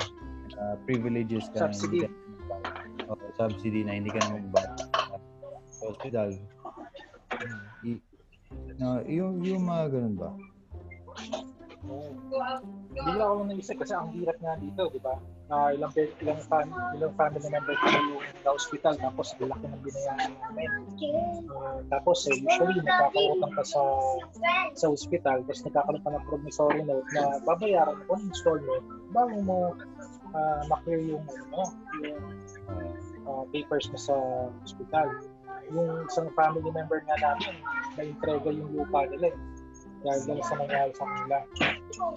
ah, 0.61 0.75
privileges 0.85 1.49
ka 1.57 1.65
na 1.65 1.73
Subsidy. 1.73 2.05
hindi 2.05 2.05
ka 2.05 2.09
magbayad. 2.13 3.09
Oo, 3.09 3.25
subsidy 3.33 3.81
na 3.81 3.97
hindi 3.97 4.13
ka 4.13 4.21
na 4.21 4.37
magbayad 4.37 4.91
hospital. 5.81 6.29
I, 7.85 7.91
no, 8.77 9.01
yung, 9.07 9.41
yung 9.41 9.63
mga 9.65 9.85
ganun 9.93 10.15
ba? 10.17 10.29
Bigla 12.91 13.23
ako 13.25 13.41
naisip 13.49 13.75
kasi 13.81 13.93
ang 13.97 14.13
hirap 14.13 14.37
nga 14.37 14.53
dito, 14.61 14.81
di 14.93 15.01
ba? 15.01 15.15
Ah, 15.51 15.75
ilang 15.75 15.91
pe- 15.91 16.15
ilang 16.23 16.39
fam 16.47 16.71
ilang 16.95 17.11
family 17.19 17.43
members 17.51 17.75
ko 17.83 17.87
yung 17.91 18.23
sa 18.39 18.49
hospital 18.55 18.93
tapos 18.95 19.35
laki 19.35 19.65
ng 19.67 19.81
binayaran 19.83 20.31
namin. 20.39 20.69
Ah, 21.51 21.79
tapos 21.91 22.23
eh, 22.31 22.39
usually 22.39 22.79
nakakautang 22.79 23.53
ka 23.59 23.63
sa 23.67 23.81
sa 24.79 24.85
hospital 24.87 25.43
tapos 25.43 25.61
nagkakaroon 25.67 26.03
ka 26.07 26.09
ng 26.15 26.25
promissory 26.29 26.81
note 26.87 27.09
na 27.11 27.43
babayaran 27.43 27.99
mo 28.07 28.15
ng 28.15 28.31
installment 28.31 28.83
bago 29.11 29.35
mo 29.43 29.59
ah, 30.31 30.61
ma-clear 30.71 31.03
yung 31.03 31.25
ano, 31.27 31.61
yung 31.99 32.23
ah, 33.27 33.43
papers 33.51 33.91
mo 33.91 33.97
sa 33.99 34.15
hospital. 34.63 35.11
Yung 35.71 36.05
isang 36.07 36.27
family 36.35 36.69
member 36.71 36.99
nga 37.07 37.17
namin, 37.19 37.53
na-entrega 37.95 38.49
yung 38.51 38.71
lupa 38.75 39.07
nila 39.07 39.31
eh. 39.31 39.39
Dahil 40.01 40.21
dahil 40.25 40.41
sa 40.41 40.55
nangyari 40.57 40.91
sa 40.97 41.05
kanila. 41.05 41.37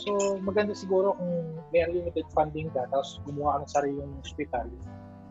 So, 0.01 0.41
maganda 0.41 0.73
siguro 0.73 1.13
kung 1.21 1.61
may 1.69 1.85
unlimited 1.85 2.25
funding 2.33 2.73
ka, 2.73 2.89
tapos 2.89 3.21
gumawa 3.29 3.61
ka 3.61 3.69
ng 3.69 3.71
sariling 3.71 4.13
hospital. 4.25 4.67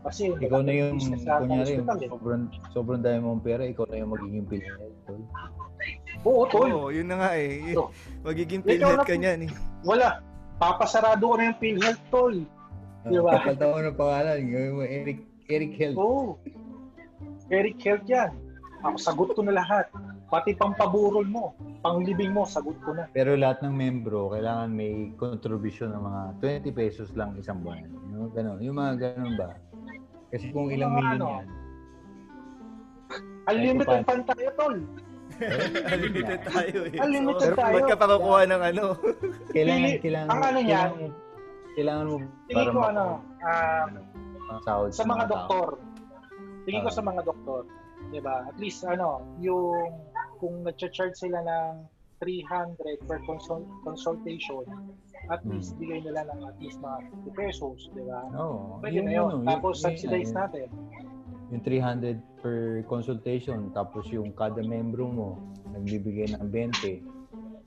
Kasi 0.04 0.36
Ikaw 0.36 0.60
na 0.62 0.72
yung, 0.76 1.00
kunyari, 1.00 1.80
hospital 1.80 1.98
eh. 1.98 2.10
sobrang, 2.12 2.44
sobrang 2.76 3.00
dami 3.00 3.18
mong 3.24 3.42
pera, 3.42 3.64
ikaw 3.64 3.88
na 3.88 4.04
yung 4.04 4.12
magiging 4.12 4.44
tol. 5.08 5.22
Oo, 6.24 6.42
tol. 6.46 6.70
Oo, 6.70 6.88
yun 6.92 7.08
na 7.08 7.16
nga 7.24 7.30
eh. 7.40 7.72
Oh. 7.74 7.90
Magiging 8.22 8.62
na 8.62 9.02
ka 9.02 9.16
niyan 9.16 9.48
eh. 9.48 9.52
Wala. 9.82 10.20
Papasarado 10.60 11.24
ko 11.24 11.34
na 11.34 11.50
yung 11.50 11.58
PhilHealth, 11.58 12.04
tol. 12.12 12.36
Di 13.04 13.18
ba? 13.18 13.40
Kapalta 13.40 13.64
ko 13.64 13.78
ng 13.82 13.98
pangalan, 13.98 14.38
gawin 14.48 14.72
mo 14.76 14.82
Eric, 14.86 15.18
Eric 15.50 15.72
Health. 15.76 15.98
Oo. 15.98 16.38
Eric 17.52 17.76
Health 17.84 18.06
yan. 18.08 18.32
Ako, 18.84 18.96
sagot 19.00 19.28
ko 19.32 19.40
na 19.44 19.56
lahat. 19.56 19.88
Pati 20.28 20.56
pang 20.56 20.72
paburol 20.74 21.24
mo, 21.28 21.52
panglibing 21.84 22.32
mo, 22.32 22.48
sagot 22.48 22.76
ko 22.84 22.96
na. 22.96 23.08
Pero 23.12 23.36
lahat 23.36 23.64
ng 23.64 23.74
membro, 23.76 24.32
kailangan 24.32 24.72
may 24.72 25.12
contribution 25.16 25.92
ng 25.92 26.02
mga 26.04 26.22
20 26.68 26.72
pesos 26.74 27.08
lang 27.16 27.36
isang 27.36 27.60
buwan. 27.60 27.84
Yung 28.12 28.32
ganun. 28.32 28.58
Yung 28.60 28.76
mga 28.76 28.92
ganun 29.14 29.34
ba? 29.36 29.56
Kasi 30.32 30.50
kung 30.50 30.72
ilang 30.72 30.96
million 30.96 31.20
ano, 31.20 31.26
yan, 31.38 31.46
Unlimited 33.44 34.00
pa- 34.00 34.06
fan 34.08 34.20
tayo, 34.24 34.48
tol. 34.56 34.76
Unlimited 35.94 36.40
tayo 36.48 36.78
eh. 36.88 36.96
Unlimited 36.96 37.50
so, 37.52 37.58
tayo. 37.58 37.74
Ba't 37.76 37.84
ka 37.92 37.96
pa 38.00 38.06
kukuha 38.16 38.40
ng 38.48 38.62
ano? 38.72 38.84
kailangan, 39.52 39.90
kailangan, 40.00 40.28
ang 40.32 40.42
ano 40.42 40.58
niyan, 40.58 40.90
kailangan, 40.96 41.12
kailangan 41.76 42.04
mo 42.08 42.16
para 42.48 42.70
ko 42.70 42.80
ano, 42.88 43.04
sahod 44.64 44.90
sa 44.94 45.04
mga 45.04 45.24
doktor. 45.28 45.68
Tingin 46.64 46.80
ko 46.80 46.90
Ah. 46.90 46.96
sa 46.96 47.02
mga 47.02 47.22
doktor, 47.22 47.68
'di 48.08 48.20
ba? 48.20 48.44
At 48.46 48.56
least 48.56 48.84
ano, 48.84 49.20
yung 49.38 49.92
kung 50.36 50.60
nag-charge 50.62 51.14
sila 51.14 51.40
ng 51.40 51.84
300 52.18 52.76
per 53.04 53.20
consult- 53.22 53.68
consultation, 53.82 54.64
at 55.28 55.40
Hmm. 55.40 55.52
least 55.52 55.76
bigay 55.76 56.00
nila 56.00 56.24
ng 56.26 56.40
at 56.42 56.56
least 56.58 56.80
mga 56.80 56.98
50 57.06 57.30
pesos, 57.32 57.88
'di 57.90 58.04
ba? 58.04 58.24
Oo. 58.34 58.80
Pwede 58.80 58.96
yung 58.98 59.06
na 59.06 59.14
yun. 59.14 59.28
ano, 59.36 59.46
Tapos 59.46 59.74
yung- 59.76 59.84
subsidize 59.92 60.28
yung- 60.28 60.38
natin. 60.38 60.68
Yung 61.50 61.62
300 61.62 62.18
per 62.40 62.56
consultation, 62.84 63.68
tapos 63.70 64.08
yung 64.08 64.32
kada 64.32 64.60
membro 64.60 65.06
mo, 65.06 65.28
nagbibigay 65.68 66.32
ng 66.32 66.48
20. 66.48 67.04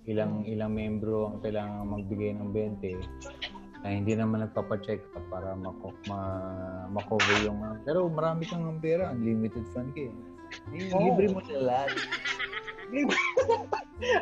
Ilang 0.06 0.48
ilang 0.48 0.72
membro 0.72 1.28
ang 1.30 1.40
kailangan 1.40 1.84
magbigay 1.86 2.32
ng 2.34 2.50
20 2.50 2.96
na 3.88 3.96
hindi 3.96 4.12
naman 4.20 4.44
nagpapa-check 4.44 5.00
up 5.16 5.24
para 5.32 5.56
mako 5.56 5.96
ma, 6.12 6.20
makover 6.92 7.40
yung 7.48 7.64
ano. 7.64 7.80
pero 7.88 8.04
marami 8.12 8.44
kang 8.44 8.68
pera, 8.84 9.16
unlimited 9.16 9.64
fund 9.72 9.96
ka 9.96 10.12
eh. 10.12 10.14
Oo. 10.92 11.00
Libre 11.00 11.32
mo 11.32 11.40
na 11.40 11.60
lahat. 11.64 11.96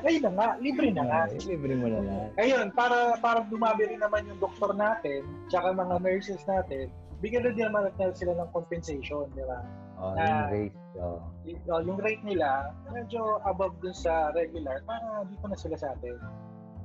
Ayun 0.05 0.21
na 0.25 0.31
nga, 0.37 0.47
libre 0.61 0.89
na 0.93 1.03
nga. 1.05 1.19
Eh, 1.33 1.41
libre 1.49 1.73
mo 1.77 1.85
na 1.89 2.01
lahat. 2.01 2.29
Ayun, 2.37 2.69
para 2.77 3.17
para 3.17 3.41
dumami 3.49 3.89
rin 3.89 4.01
naman 4.01 4.25
yung 4.29 4.37
doktor 4.37 4.73
natin, 4.77 5.25
tsaka 5.49 5.73
mga 5.73 5.97
nurses 6.01 6.41
natin, 6.45 6.89
bigyan 7.21 7.45
na 7.45 7.51
din 7.53 7.65
naman 7.65 7.89
natin 7.89 8.13
sila 8.13 8.37
ng 8.37 8.49
compensation, 8.53 9.25
di 9.33 9.41
ba? 9.45 9.59
Oh, 9.97 10.13
Ah. 10.13 10.21
yung 10.21 10.45
rate. 10.51 10.77
Oh. 11.01 11.19
Y- 11.45 11.61
oh, 11.69 11.81
yung 11.81 11.97
rate 12.01 12.21
nila, 12.21 12.69
medyo 12.89 13.41
above 13.45 13.73
dun 13.81 13.93
sa 13.95 14.29
regular, 14.33 14.81
para 14.85 15.25
dito 15.25 15.45
na 15.45 15.57
sila 15.57 15.75
sa 15.77 15.93
atin. 15.93 16.17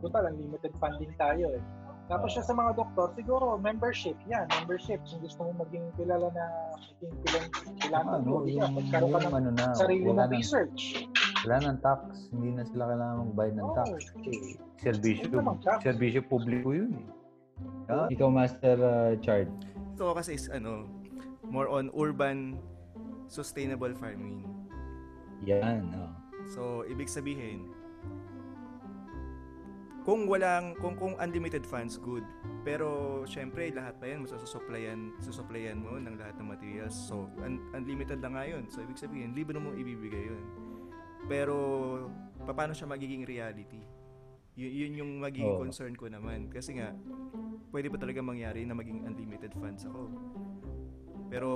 Total, 0.00 0.32
unlimited 0.32 0.72
funding 0.80 1.12
tayo 1.16 1.52
eh. 1.52 1.62
Tapos 2.10 2.28
Ah. 2.28 2.34
siya 2.34 2.44
sa 2.44 2.52
mga 2.52 2.70
doktor, 2.74 3.06
siguro 3.14 3.54
membership, 3.56 4.18
yan, 4.26 4.50
membership. 4.52 4.98
Kung 5.06 5.22
gusto 5.22 5.40
mo 5.46 5.62
maging 5.62 5.86
kilala 5.94 6.26
na, 6.28 6.44
maging 6.98 7.14
kilala 7.78 8.02
Ah, 8.04 8.18
no, 8.18 8.42
mo, 8.42 8.44
yung, 8.44 8.74
magkaroon 8.74 9.14
ka 9.14 9.20
ng 9.22 9.34
ano 9.36 9.50
na, 9.54 9.66
sarili 9.72 10.02
wala 10.04 10.26
mong 10.26 10.34
research. 10.34 11.06
wala 11.40 11.56
nang 11.62 11.78
tax. 11.78 12.00
Hindi 12.28 12.48
na 12.52 12.62
sila 12.66 12.82
kailangan 12.84 13.16
magbayad 13.24 13.54
ng 13.54 13.64
Oo. 13.64 13.76
tax. 13.78 13.88
Kasi 14.12 14.30
serbisyo, 14.76 15.24
Wala 15.28 15.38
namang 15.38 15.58
tax. 15.62 15.78
serbisyo 15.80 16.20
publiko 16.20 16.68
yun 16.72 16.90
eh. 16.92 17.06
Ah, 17.86 18.06
Ikaw, 18.08 18.28
Master 18.28 18.76
uh, 18.76 19.12
Chard. 19.20 19.46
Ito 19.94 20.10
kasi 20.12 20.34
is 20.34 20.46
ano, 20.48 20.90
more 21.44 21.66
on 21.66 21.90
urban 21.92 22.58
sustainable 23.26 23.94
farming. 23.94 24.42
Yan. 25.40 25.86
Oh. 25.92 26.10
So, 26.48 26.60
ibig 26.84 27.06
sabihin, 27.06 27.70
kung 30.04 30.24
walang, 30.24 30.72
kung, 30.80 30.96
kung 30.96 31.14
unlimited 31.20 31.64
funds, 31.68 32.00
good. 32.00 32.24
Pero, 32.64 33.20
syempre, 33.28 33.68
lahat 33.72 34.00
pa 34.00 34.08
yan, 34.08 34.24
masusupplyan, 34.24 35.12
susuplayan 35.20 35.80
mo 35.80 35.96
ng 36.00 36.16
lahat 36.16 36.36
ng 36.40 36.48
materials. 36.48 36.96
So, 36.96 37.28
un- 37.40 37.60
unlimited 37.76 38.20
lang 38.24 38.36
nga 38.36 38.44
yun. 38.48 38.64
So, 38.72 38.80
ibig 38.80 38.96
sabihin, 38.96 39.36
libre 39.36 39.60
mo 39.60 39.76
ibibigay 39.76 40.32
yun. 40.32 40.44
Pero, 41.28 41.56
paano 42.48 42.72
siya 42.72 42.88
magiging 42.88 43.28
reality? 43.28 43.80
Y- 44.56 44.84
yun 44.84 45.04
yung 45.04 45.12
magiging 45.20 45.56
Oo. 45.56 45.62
concern 45.64 45.94
ko 45.96 46.08
naman. 46.08 46.48
Kasi 46.48 46.80
nga, 46.80 46.96
pwede 47.70 47.92
ba 47.92 48.00
talaga 48.00 48.20
mangyari 48.24 48.64
na 48.64 48.76
maging 48.76 49.04
unlimited 49.04 49.52
funds 49.56 49.84
ako? 49.84 50.10
Pero, 51.30 51.50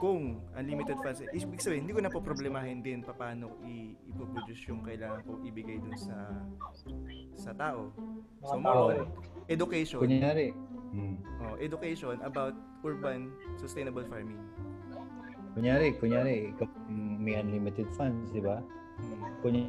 kung 0.00 0.40
unlimited 0.56 0.96
funds, 1.04 1.20
ibig 1.20 1.60
sabihin, 1.60 1.84
hindi 1.84 1.94
ko 1.94 2.00
na 2.00 2.08
po 2.08 2.24
problemahin 2.24 2.80
din 2.80 3.04
paano 3.04 3.60
i- 3.68 3.92
ipoproduce 4.08 4.72
yung 4.72 4.80
kailangan 4.80 5.20
kong 5.28 5.44
ibigay 5.44 5.76
dun 5.76 5.94
sa 5.94 6.32
sa 7.36 7.52
tao. 7.52 7.92
So, 8.40 8.56
more 8.56 8.96
on 8.96 9.12
education. 9.52 10.00
Kunyari, 10.00 10.56
hmm. 10.96 11.20
Oh, 11.44 11.54
education 11.60 12.16
about 12.24 12.56
urban 12.82 13.28
sustainable 13.60 14.08
farming. 14.08 14.40
kunyari, 15.52 15.92
kunyari, 16.00 16.56
may 17.20 17.36
unlimited 17.36 17.84
funds, 17.92 18.32
di 18.32 18.40
ba? 18.40 18.64
Hmm. 18.98 19.20
Kunyari, 19.44 19.68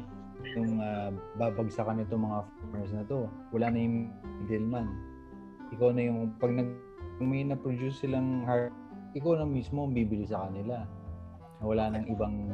yung 0.56 0.80
ah, 0.80 1.12
babagsakan 1.36 2.04
itong 2.04 2.24
mga 2.24 2.38
farmers 2.72 2.92
na 2.96 3.04
to, 3.04 3.28
wala 3.52 3.68
na 3.68 3.78
yung 3.80 3.96
middleman. 4.44 4.88
Ikaw 5.76 5.92
na 5.92 6.02
yung, 6.08 6.32
pag 6.40 6.56
nag, 6.56 6.68
may 7.22 7.46
na-produce 7.46 8.02
silang 8.02 8.42
har 8.44 8.74
ikaw 9.14 9.38
na 9.38 9.46
mismo 9.46 9.86
ang 9.86 9.94
bibili 9.94 10.26
sa 10.26 10.46
kanila. 10.50 10.82
Wala 11.64 11.88
nang 11.96 12.04
ibang 12.10 12.50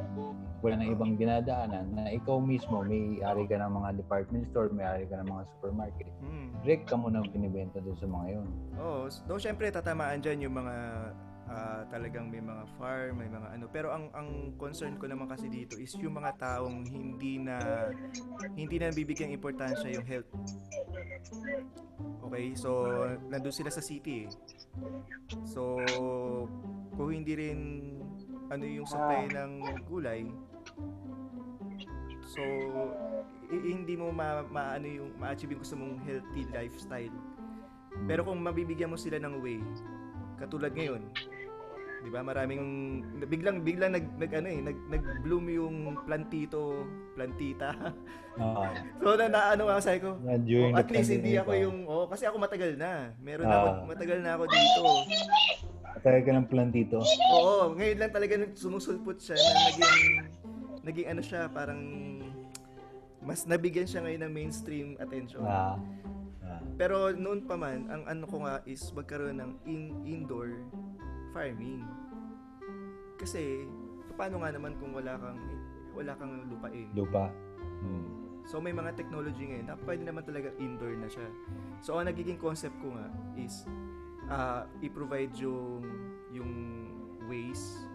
wala 0.61 0.75
nang 0.77 0.93
ibang 0.93 1.17
dinadaanan 1.17 1.97
na 1.97 2.13
ikaw 2.13 2.37
mismo 2.37 2.85
may 2.85 3.19
ari 3.25 3.49
ka 3.49 3.57
ng 3.59 3.73
mga 3.73 3.97
department 3.97 4.45
store, 4.53 4.69
may 4.71 4.85
ari 4.85 5.09
ka 5.09 5.19
ng 5.19 5.27
mga 5.27 5.43
supermarket. 5.57 6.13
Hmm. 6.21 6.53
Direct 6.63 6.85
ka 6.85 6.95
mo 7.01 7.09
nang 7.09 7.27
binibenta 7.33 7.81
doon 7.81 7.97
sa 7.97 8.07
mga 8.07 8.27
yon. 8.39 8.47
Oo, 8.77 9.09
s- 9.09 9.25
though 9.25 9.41
syempre 9.41 9.73
tatamaan 9.73 10.21
dyan 10.21 10.47
yung 10.47 10.55
mga 10.61 10.75
ah, 11.51 11.83
talagang 11.91 12.31
may 12.31 12.39
mga 12.39 12.65
farm, 12.79 13.19
may 13.19 13.27
mga 13.27 13.49
ano. 13.59 13.67
Pero 13.69 13.91
ang 13.91 14.07
ang 14.15 14.55
concern 14.55 14.95
ko 14.97 15.11
naman 15.11 15.27
kasi 15.27 15.51
dito 15.51 15.75
is 15.75 15.91
yung 15.99 16.15
mga 16.15 16.39
taong 16.39 16.87
hindi 16.87 17.43
na 17.43 17.59
hindi 18.55 18.79
na 18.79 18.95
bibigyan 18.95 19.35
importansya 19.35 19.91
yung 19.91 20.07
health. 20.07 20.31
Okay, 22.31 22.55
so 22.55 22.87
nandun 23.27 23.51
sila 23.51 23.75
sa 23.75 23.83
city. 23.83 24.25
eh. 24.25 24.29
So 25.43 25.83
kung 26.95 27.11
hindi 27.11 27.35
rin 27.35 27.59
ano 28.51 28.65
yung 28.67 28.87
supply 28.87 29.27
ng 29.35 29.83
gulay, 29.91 30.31
so 32.31 32.43
hindi 33.51 33.99
mo 33.99 34.15
ma, 34.15 34.47
maano 34.47 34.87
yung 34.87 35.11
ma-achieve 35.19 35.59
yung 35.59 35.63
gusto 35.67 35.75
mong 35.75 35.99
healthy 36.07 36.47
lifestyle. 36.55 37.15
Pero 38.07 38.23
kung 38.23 38.39
mabibigyan 38.39 38.95
mo 38.95 38.95
sila 38.95 39.19
ng 39.19 39.43
way, 39.43 39.59
katulad 40.39 40.71
ngayon, 40.71 41.03
'di 42.01 42.11
ba? 42.11 42.21
Maraming 42.25 42.63
biglang 43.29 43.61
biglang 43.61 43.93
nag, 43.93 44.07
nag 44.17 44.33
ano 44.33 44.49
eh, 44.49 44.61
nag 44.65 44.79
nag-bloom 44.89 45.47
yung 45.53 45.77
plantito, 46.09 46.89
plantita. 47.15 47.77
Ah, 48.41 48.73
so 49.05 49.15
na, 49.21 49.27
na 49.29 49.41
ano 49.53 49.69
nga 49.69 49.83
sabi 49.85 50.01
ko, 50.01 50.17
oh, 50.17 50.79
at 50.79 50.89
least 50.89 51.13
hindi 51.13 51.37
ako 51.37 51.53
yung 51.55 51.79
oh 51.85 52.09
kasi 52.09 52.25
ako 52.25 52.41
matagal 52.41 52.75
na. 52.81 53.13
Meron 53.21 53.47
na 53.47 53.57
ako 53.61 53.69
matagal 53.85 54.19
na 54.25 54.31
ako 54.37 54.45
dito. 54.49 54.83
Matagal 56.01 56.21
ka 56.25 56.31
ng 56.33 56.49
plantito. 56.49 56.99
Oo, 57.37 57.77
ngayon 57.77 57.99
lang 58.01 58.13
talaga 58.13 58.35
sumusulpot 58.57 59.21
siya 59.21 59.37
na 59.37 59.51
naging 59.69 59.95
naging 60.81 61.07
ano 61.13 61.21
siya, 61.21 61.53
parang 61.53 61.81
mas 63.21 63.45
nabigyan 63.45 63.85
siya 63.85 64.01
ngayon 64.01 64.23
ng 64.25 64.33
mainstream 64.33 64.89
attention. 64.97 65.45
Ah, 65.45 65.77
ah. 66.41 66.61
Pero 66.81 67.13
noon 67.13 67.45
pa 67.45 67.61
man, 67.61 67.85
ang 67.93 68.09
ano 68.09 68.25
ko 68.25 68.49
nga 68.49 68.65
is 68.65 68.81
magkaroon 68.97 69.37
ng 69.37 69.53
in 69.69 69.93
indoor 70.09 70.57
farming. 71.31 71.83
Kasi 73.17 73.67
paano 74.15 74.43
nga 74.43 74.51
naman 74.53 74.77
kung 74.77 74.93
wala 74.93 75.17
kang 75.17 75.41
wala 75.97 76.13
kang 76.17 76.47
lupain. 76.47 76.89
lupa. 76.95 77.33
Hmm. 77.83 78.09
So 78.49 78.59
may 78.59 78.75
mga 78.75 78.97
technology 78.97 79.47
ngayon 79.47 79.67
na 79.69 79.77
pwede 79.85 80.03
naman 80.03 80.25
talaga 80.25 80.51
indoor 80.59 80.97
na 80.97 81.09
siya. 81.09 81.29
So 81.85 81.97
ang 82.01 82.09
nagiging 82.09 82.41
concept 82.41 82.75
ko 82.81 82.93
nga 82.97 83.07
is 83.37 83.65
ah, 84.27 84.67
i-provide 84.81 85.35
yung 85.39 85.85
yung 86.31 86.53
ways 87.27 87.87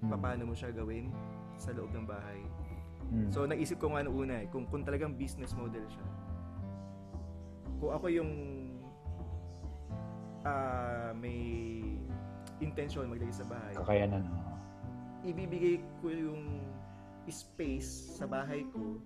Hmm. 0.00 0.16
paano 0.16 0.48
mo 0.48 0.54
siya 0.56 0.72
gawin 0.72 1.12
sa 1.60 1.76
loob 1.76 1.92
ng 1.92 2.08
bahay. 2.08 2.40
Hmm. 3.12 3.28
So 3.28 3.44
naisip 3.44 3.76
ko 3.76 3.92
nga 3.92 4.00
noong 4.00 4.16
una 4.16 4.34
eh, 4.40 4.46
kung, 4.48 4.64
kung 4.64 4.80
talagang 4.80 5.12
business 5.12 5.52
model 5.52 5.84
siya. 5.84 6.06
Kung 7.76 7.92
ako 7.92 8.06
yung 8.08 8.32
ah 10.40 11.12
may 11.12 11.36
intention 12.60 13.08
maglagay 13.08 13.32
sa 13.34 13.44
bahay, 13.48 13.74
kakayanan. 13.76 14.24
ibibigay 15.24 15.80
ko 16.00 16.08
yung 16.08 16.64
space 17.30 18.18
sa 18.18 18.26
bahay 18.26 18.66
ko 18.74 18.98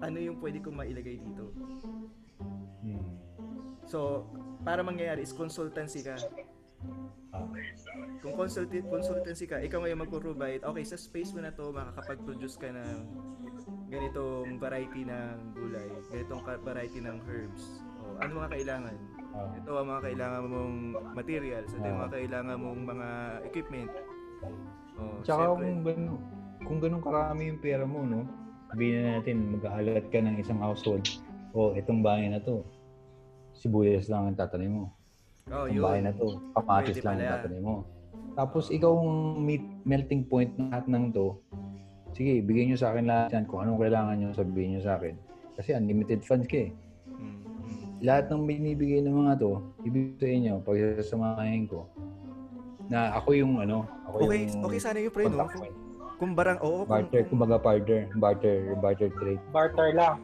ano 0.00 0.16
yung 0.16 0.40
pwede 0.40 0.64
kong 0.64 0.76
mailagay 0.80 1.20
dito. 1.20 1.52
Hmm. 2.80 3.20
So, 3.84 4.24
para 4.64 4.80
mangyayari 4.80 5.24
is 5.24 5.36
consultancy 5.36 6.00
ka. 6.00 6.16
Ah. 7.36 7.44
Kung 8.24 8.32
consulti- 8.36 8.84
consultancy 8.88 9.44
ka, 9.44 9.60
ikaw 9.60 9.84
ngayon 9.84 10.00
magpo-provide, 10.04 10.64
okay, 10.64 10.84
sa 10.84 10.96
space 10.96 11.36
mo 11.36 11.44
na 11.44 11.52
to, 11.52 11.68
makakapag-produce 11.72 12.56
ka 12.56 12.72
ng 12.72 12.98
ganitong 13.92 14.56
variety 14.56 15.04
ng 15.04 15.36
gulay, 15.52 15.88
ganitong 16.08 16.42
variety 16.64 17.00
ng 17.04 17.20
herbs. 17.28 17.84
O, 18.00 18.16
ano 18.20 18.40
mga 18.40 18.50
kailangan? 18.56 18.96
Ah. 19.30 19.46
Ito 19.54 19.70
ang 19.78 19.88
mga 19.88 20.02
kailangan 20.10 20.40
mong 20.50 20.76
materials, 21.14 21.70
ito 21.70 21.84
yung 21.86 22.00
mga 22.02 22.14
kailangan 22.18 22.56
mong 22.58 22.80
mga 22.82 23.08
equipment. 23.46 23.90
O, 24.98 25.22
Tsaka 25.22 25.42
syempre, 25.54 25.66
kung, 25.70 25.80
ano, 25.86 26.12
kung 26.66 26.78
ganun 26.82 27.02
karami 27.02 27.42
yung 27.54 27.60
pera 27.62 27.84
mo, 27.86 28.02
no? 28.02 28.26
Sabihin 28.70 28.94
na 29.02 29.18
natin, 29.18 29.36
mag-aalat 29.54 30.06
ka 30.10 30.18
ng 30.18 30.36
isang 30.38 30.58
household. 30.58 31.06
O, 31.54 31.74
itong 31.74 32.02
bahay 32.02 32.30
na 32.30 32.42
to, 32.42 32.62
sibuyas 33.54 34.06
lang 34.10 34.30
ang 34.30 34.38
tatanim 34.38 34.82
mo. 34.82 34.86
Oh, 35.50 35.66
Itong 35.66 35.78
yun. 35.78 35.84
bahay 35.86 36.00
na 36.02 36.12
to, 36.14 36.26
kamatis 36.54 36.98
Pwede 36.98 37.06
lang 37.06 37.16
ang 37.18 37.32
tatanim 37.38 37.62
mo. 37.62 37.76
Tapos, 38.38 38.64
ikaw 38.70 38.92
ang 38.94 39.42
melting 39.82 40.22
point 40.26 40.54
ng 40.54 40.70
lahat 40.70 40.86
ng 40.86 41.10
to. 41.10 41.38
Sige, 42.14 42.42
bigyan 42.42 42.74
nyo 42.74 42.78
sa 42.78 42.94
akin 42.94 43.04
lahat 43.06 43.30
yan. 43.34 43.44
Kung 43.46 43.62
anong 43.62 43.78
kailangan 43.82 44.14
nyo, 44.18 44.28
sabihin 44.34 44.78
nyo 44.78 44.82
sa 44.82 44.98
akin. 44.98 45.14
Kasi 45.58 45.74
unlimited 45.74 46.22
funds 46.22 46.46
ka 46.46 46.66
eh. 46.66 46.70
Lahat 48.00 48.32
ng 48.32 48.48
binibigay 48.48 49.04
ng 49.04 49.12
mga 49.12 49.32
to, 49.44 49.60
ibig 49.84 50.16
sa 50.16 50.28
inyo, 50.28 50.54
pag 50.64 50.76
sasamahin 50.96 51.68
ko, 51.68 51.84
na 52.88 53.12
ako 53.14 53.28
yung 53.36 53.60
ano, 53.60 53.84
ako 54.08 54.26
Okay, 54.26 54.48
yung 54.48 54.64
okay 54.66 54.80
sana 54.80 54.98
yun, 54.98 55.12
pre, 55.12 55.28
no? 55.28 55.46
Kung, 55.46 55.68
kung 56.16 56.32
barang, 56.32 56.58
oo, 56.64 56.88
kung, 56.88 56.90
Barter, 56.90 57.22
kumbaga 57.28 57.56
barter, 57.60 58.08
barter, 58.16 58.74
barter 58.80 59.10
trade. 59.20 59.42
Barter 59.52 59.92
lang. 59.92 60.16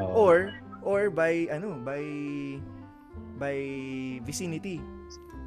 Oo. 0.00 0.12
or, 0.16 0.36
or 0.82 1.12
by, 1.12 1.46
ano, 1.52 1.76
by, 1.84 2.02
by 3.38 3.58
vicinity. 4.24 4.80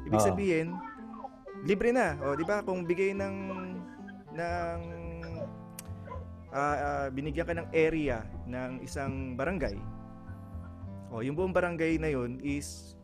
Ibig 0.06 0.22
Oo. 0.22 0.26
sabihin, 0.30 0.66
libre 1.66 1.90
na. 1.90 2.16
O, 2.22 2.38
di 2.38 2.46
ba? 2.46 2.62
Kung 2.62 2.86
bigay 2.86 3.12
ng, 3.18 3.36
ng, 4.32 4.78
ah, 6.54 6.76
ah, 6.78 7.06
binigyan 7.10 7.44
ka 7.44 7.54
ng 7.54 7.68
area 7.74 8.24
ng 8.46 8.80
isang 8.80 9.34
barangay, 9.36 9.76
o, 11.08 11.20
yung 11.20 11.34
buong 11.34 11.50
barangay 11.50 11.96
na 11.96 12.08
yun 12.08 12.36
is 12.40 12.94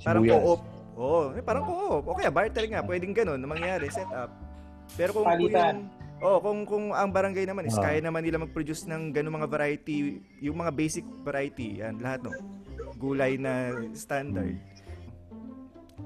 parang 0.00 0.22
Sibuyas. 0.22 0.38
co-op. 0.38 0.60
Oo, 0.94 1.20
eh, 1.30 1.42
parang 1.42 1.64
co-op. 1.64 2.04
O 2.04 2.14
kaya 2.14 2.28
barter 2.28 2.64
nga, 2.66 2.80
pwedeng 2.80 3.12
ganun 3.12 3.36
na 3.36 3.46
mangyari, 3.46 3.86
set 3.88 4.08
up. 4.08 4.32
Pero 4.94 5.12
kung, 5.12 5.26
kung 5.26 5.38
yung, 5.42 5.78
oh, 6.18 6.38
kung 6.38 6.58
kung 6.64 6.84
ang 6.90 7.10
barangay 7.10 7.44
naman 7.44 7.64
is 7.64 7.76
Ah. 7.76 7.86
kaya 7.86 8.00
naman 8.00 8.22
nila 8.22 8.38
mag-produce 8.38 8.84
ng 8.84 9.10
ganung 9.10 9.34
mga 9.34 9.46
variety, 9.46 9.96
yung 10.40 10.56
mga 10.56 10.72
basic 10.72 11.04
variety, 11.20 11.80
yan 11.80 11.98
lahat 11.98 12.22
no. 12.22 12.32
Gulay 12.94 13.36
na 13.36 13.52
standard. 13.92 14.56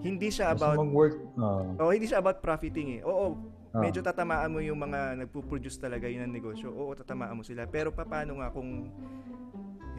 Hindi 0.00 0.28
siya 0.28 0.50
Basta 0.50 0.72
about 0.72 0.80
mag-work. 0.80 1.16
oo. 1.36 1.62
Oh, 1.78 1.92
hindi 1.92 2.08
siya 2.08 2.18
about 2.18 2.40
profiting 2.40 2.98
eh. 2.98 3.02
Oo, 3.02 3.36
Ah. 3.70 3.78
medyo 3.80 4.00
tatamaan 4.00 4.48
mo 4.48 4.58
yung 4.58 4.80
mga 4.80 5.14
nagpo-produce 5.20 5.78
talaga 5.78 6.08
yun 6.08 6.24
ng 6.24 6.32
negosyo. 6.32 6.72
Oo, 6.72 6.90
tatamaan 6.92 7.36
mo 7.36 7.44
sila. 7.44 7.62
Pero 7.64 7.92
paano 7.92 8.40
nga 8.40 8.48
kung 8.48 8.90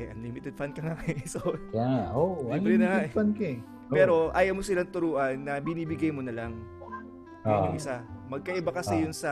eh, 0.02 0.12
unlimited 0.12 0.54
fund 0.54 0.74
ka 0.74 0.82
nga 0.82 0.96
eh. 1.06 1.22
So, 1.26 1.40
nga, 1.70 2.10
oh, 2.12 2.42
Libre 2.48 2.76
na 2.76 2.98
unlimited 2.98 3.04
eh. 3.04 3.12
fund 3.12 3.32
ka 3.34 3.46
eh. 3.46 3.60
Oo. 3.62 3.92
pero 3.92 4.14
ayaw 4.32 4.54
mo 4.54 4.62
silang 4.62 4.88
turuan 4.88 5.36
na 5.40 5.58
binibigay 5.58 6.10
mo 6.10 6.20
na 6.20 6.32
lang. 6.32 6.54
Yun 7.42 7.52
Ah. 7.52 7.66
yung 7.68 7.76
isa. 7.76 7.96
Magkaiba 8.28 8.72
kasi 8.72 8.96
Ah. 8.96 9.02
yun 9.02 9.12
sa 9.12 9.32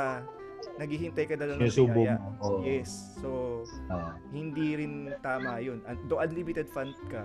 naghihintay 0.76 1.24
ka 1.24 1.36
na 1.36 1.46
lang 1.46 1.58
ng 1.58 1.72
biyaya. 1.72 2.16
Oo. 2.40 2.60
Yes. 2.62 3.16
So, 3.18 3.62
Ah. 3.88 4.20
hindi 4.30 4.76
rin 4.76 4.94
tama 5.20 5.58
yun. 5.60 5.80
Un- 5.82 6.04
Do 6.06 6.18
unlimited 6.18 6.68
fund 6.68 6.92
ka, 7.08 7.24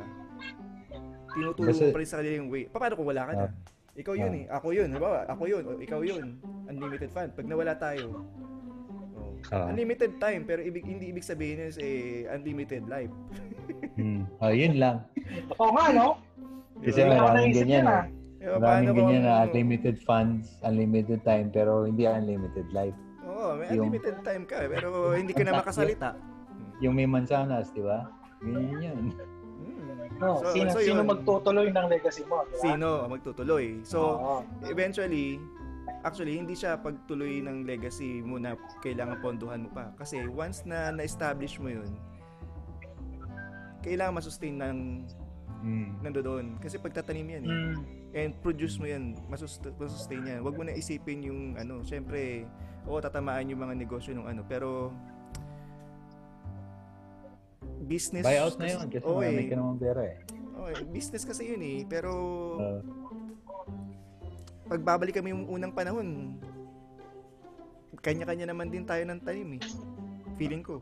tinutulong 1.30 1.74
mo 1.74 1.86
pa 1.90 1.98
rin 1.98 2.08
sa 2.08 2.16
kanila 2.18 2.34
yung 2.38 2.48
way. 2.48 2.64
Paano 2.68 2.94
kung 2.94 3.08
wala 3.08 3.22
ka 3.24 3.32
na? 3.34 3.44
Ah. 3.44 3.52
Ikaw 3.94 4.14
yun 4.14 4.32
Ah. 4.32 4.40
eh. 4.40 4.44
Ako 4.50 4.66
yun. 4.70 4.88
Halimbawa, 4.88 5.18
ako 5.24 5.42
yun. 5.44 5.62
O, 5.64 5.78
ikaw 5.78 6.00
yun. 6.02 6.26
Unlimited 6.66 7.10
fund. 7.10 7.30
Pag 7.32 7.46
nawala 7.46 7.74
tayo, 7.74 8.26
oh, 9.46 9.54
Ah. 9.54 9.68
unlimited 9.68 10.16
time, 10.16 10.42
pero 10.42 10.60
ibig, 10.60 10.82
hindi 10.82 11.10
ibig 11.10 11.22
sabihin 11.22 11.60
is 11.62 11.76
eh, 11.76 12.24
unlimited 12.28 12.86
life. 12.86 13.12
Hmm. 13.94 14.26
Ah, 14.36 14.50
yun 14.50 14.74
lang. 14.74 15.06
Oo 15.54 15.70
nga, 15.70 15.86
no? 15.88 16.18
Kasi 16.82 16.98
Diba? 17.00 17.14
Maraming 17.14 17.54
ganyan 17.54 17.70
yun, 17.70 17.84
eh. 17.84 17.94
ah. 17.94 18.04
Diba, 18.36 18.56
Maraming 18.58 18.86
kung- 18.86 18.98
ganyan 18.98 19.22
na 19.22 19.34
unlimited 19.44 19.96
funds, 20.00 20.44
unlimited 20.60 21.20
time, 21.22 21.46
pero 21.48 21.86
hindi 21.86 22.02
unlimited 22.04 22.66
life. 22.70 22.96
Oo, 23.24 23.54
may 23.54 23.70
yung- 23.70 23.86
unlimited 23.86 24.18
time 24.20 24.42
ka, 24.44 24.66
pero 24.66 24.88
hindi 25.12 25.30
ka 25.30 25.42
na 25.42 25.52
makasalita. 25.62 26.18
Yung 26.80 26.92
may 26.92 27.06
mansanas, 27.06 27.70
di 27.70 27.80
ba? 27.80 28.10
Ganyan 28.40 28.82
yun. 28.82 29.04
Hmm. 29.14 30.10
No, 30.16 30.42
So- 30.42 30.50
sino, 30.50 30.68
so 30.70 30.78
sino 30.80 31.00
yun. 31.00 31.08
magtutuloy 31.08 31.66
ng 31.70 31.86
legacy 31.86 32.22
mo? 32.24 32.42
Diba? 32.44 32.58
Sino 32.60 32.88
ang 33.00 33.10
magtutuloy? 33.10 33.78
So, 33.82 33.98
Oo. 34.02 34.34
eventually, 34.66 35.38
actually, 36.04 36.36
hindi 36.36 36.52
siya 36.54 36.76
pagtuloy 36.78 37.40
ng 37.40 37.64
legacy 37.64 38.20
mo 38.20 38.36
na 38.36 38.54
kailangan 38.84 39.18
ponduhan 39.24 39.66
mo 39.66 39.70
pa. 39.72 39.90
Kasi 39.96 40.28
once 40.28 40.62
na 40.68 40.92
na-establish 40.92 41.56
mo 41.58 41.72
yun, 41.72 41.88
kailangan 43.80 44.20
masustain 44.20 44.60
ng 44.60 44.78
Hmm. 45.64 45.96
nandoon. 46.04 46.60
Kasi 46.60 46.76
pagtatanim 46.76 47.40
yan 47.40 47.44
eh. 47.48 47.52
Mm. 47.56 47.74
And 48.14 48.30
produce 48.44 48.76
mo 48.76 48.84
yan, 48.84 49.16
masust- 49.32 49.64
masustain 49.80 50.20
yan. 50.20 50.44
Huwag 50.44 50.60
mo 50.60 50.62
na 50.68 50.76
isipin 50.76 51.24
yung 51.24 51.56
ano, 51.56 51.80
syempre, 51.80 52.44
oo, 52.84 53.00
tatamaan 53.00 53.48
yung 53.48 53.64
mga 53.64 53.72
negosyo 53.72 54.12
ng 54.12 54.28
ano. 54.28 54.44
Pero, 54.44 54.92
business... 57.88 58.24
Buyout 58.24 58.60
na 58.60 58.66
yun 58.68 58.92
kasi 58.92 59.08
marami 59.08 59.40
eh. 59.40 59.48
ka 59.48 59.56
naman 59.56 59.76
pera 59.80 60.00
eh. 60.04 60.16
Oo 60.54 60.68
eh, 60.68 60.84
business 60.92 61.24
kasi 61.24 61.48
yun 61.48 61.62
eh. 61.64 61.78
Pero, 61.88 62.12
Uh, 62.60 62.80
pag 64.64 64.80
babalik 64.80 65.16
kami 65.20 65.32
yung 65.32 65.44
unang 65.48 65.72
panahon, 65.72 66.40
kanya-kanya 68.00 68.52
naman 68.52 68.72
din 68.72 68.84
tayo 68.84 69.04
ng 69.04 69.20
tanim 69.24 69.56
eh. 69.56 69.62
Feeling 70.36 70.64
ko. 70.64 70.80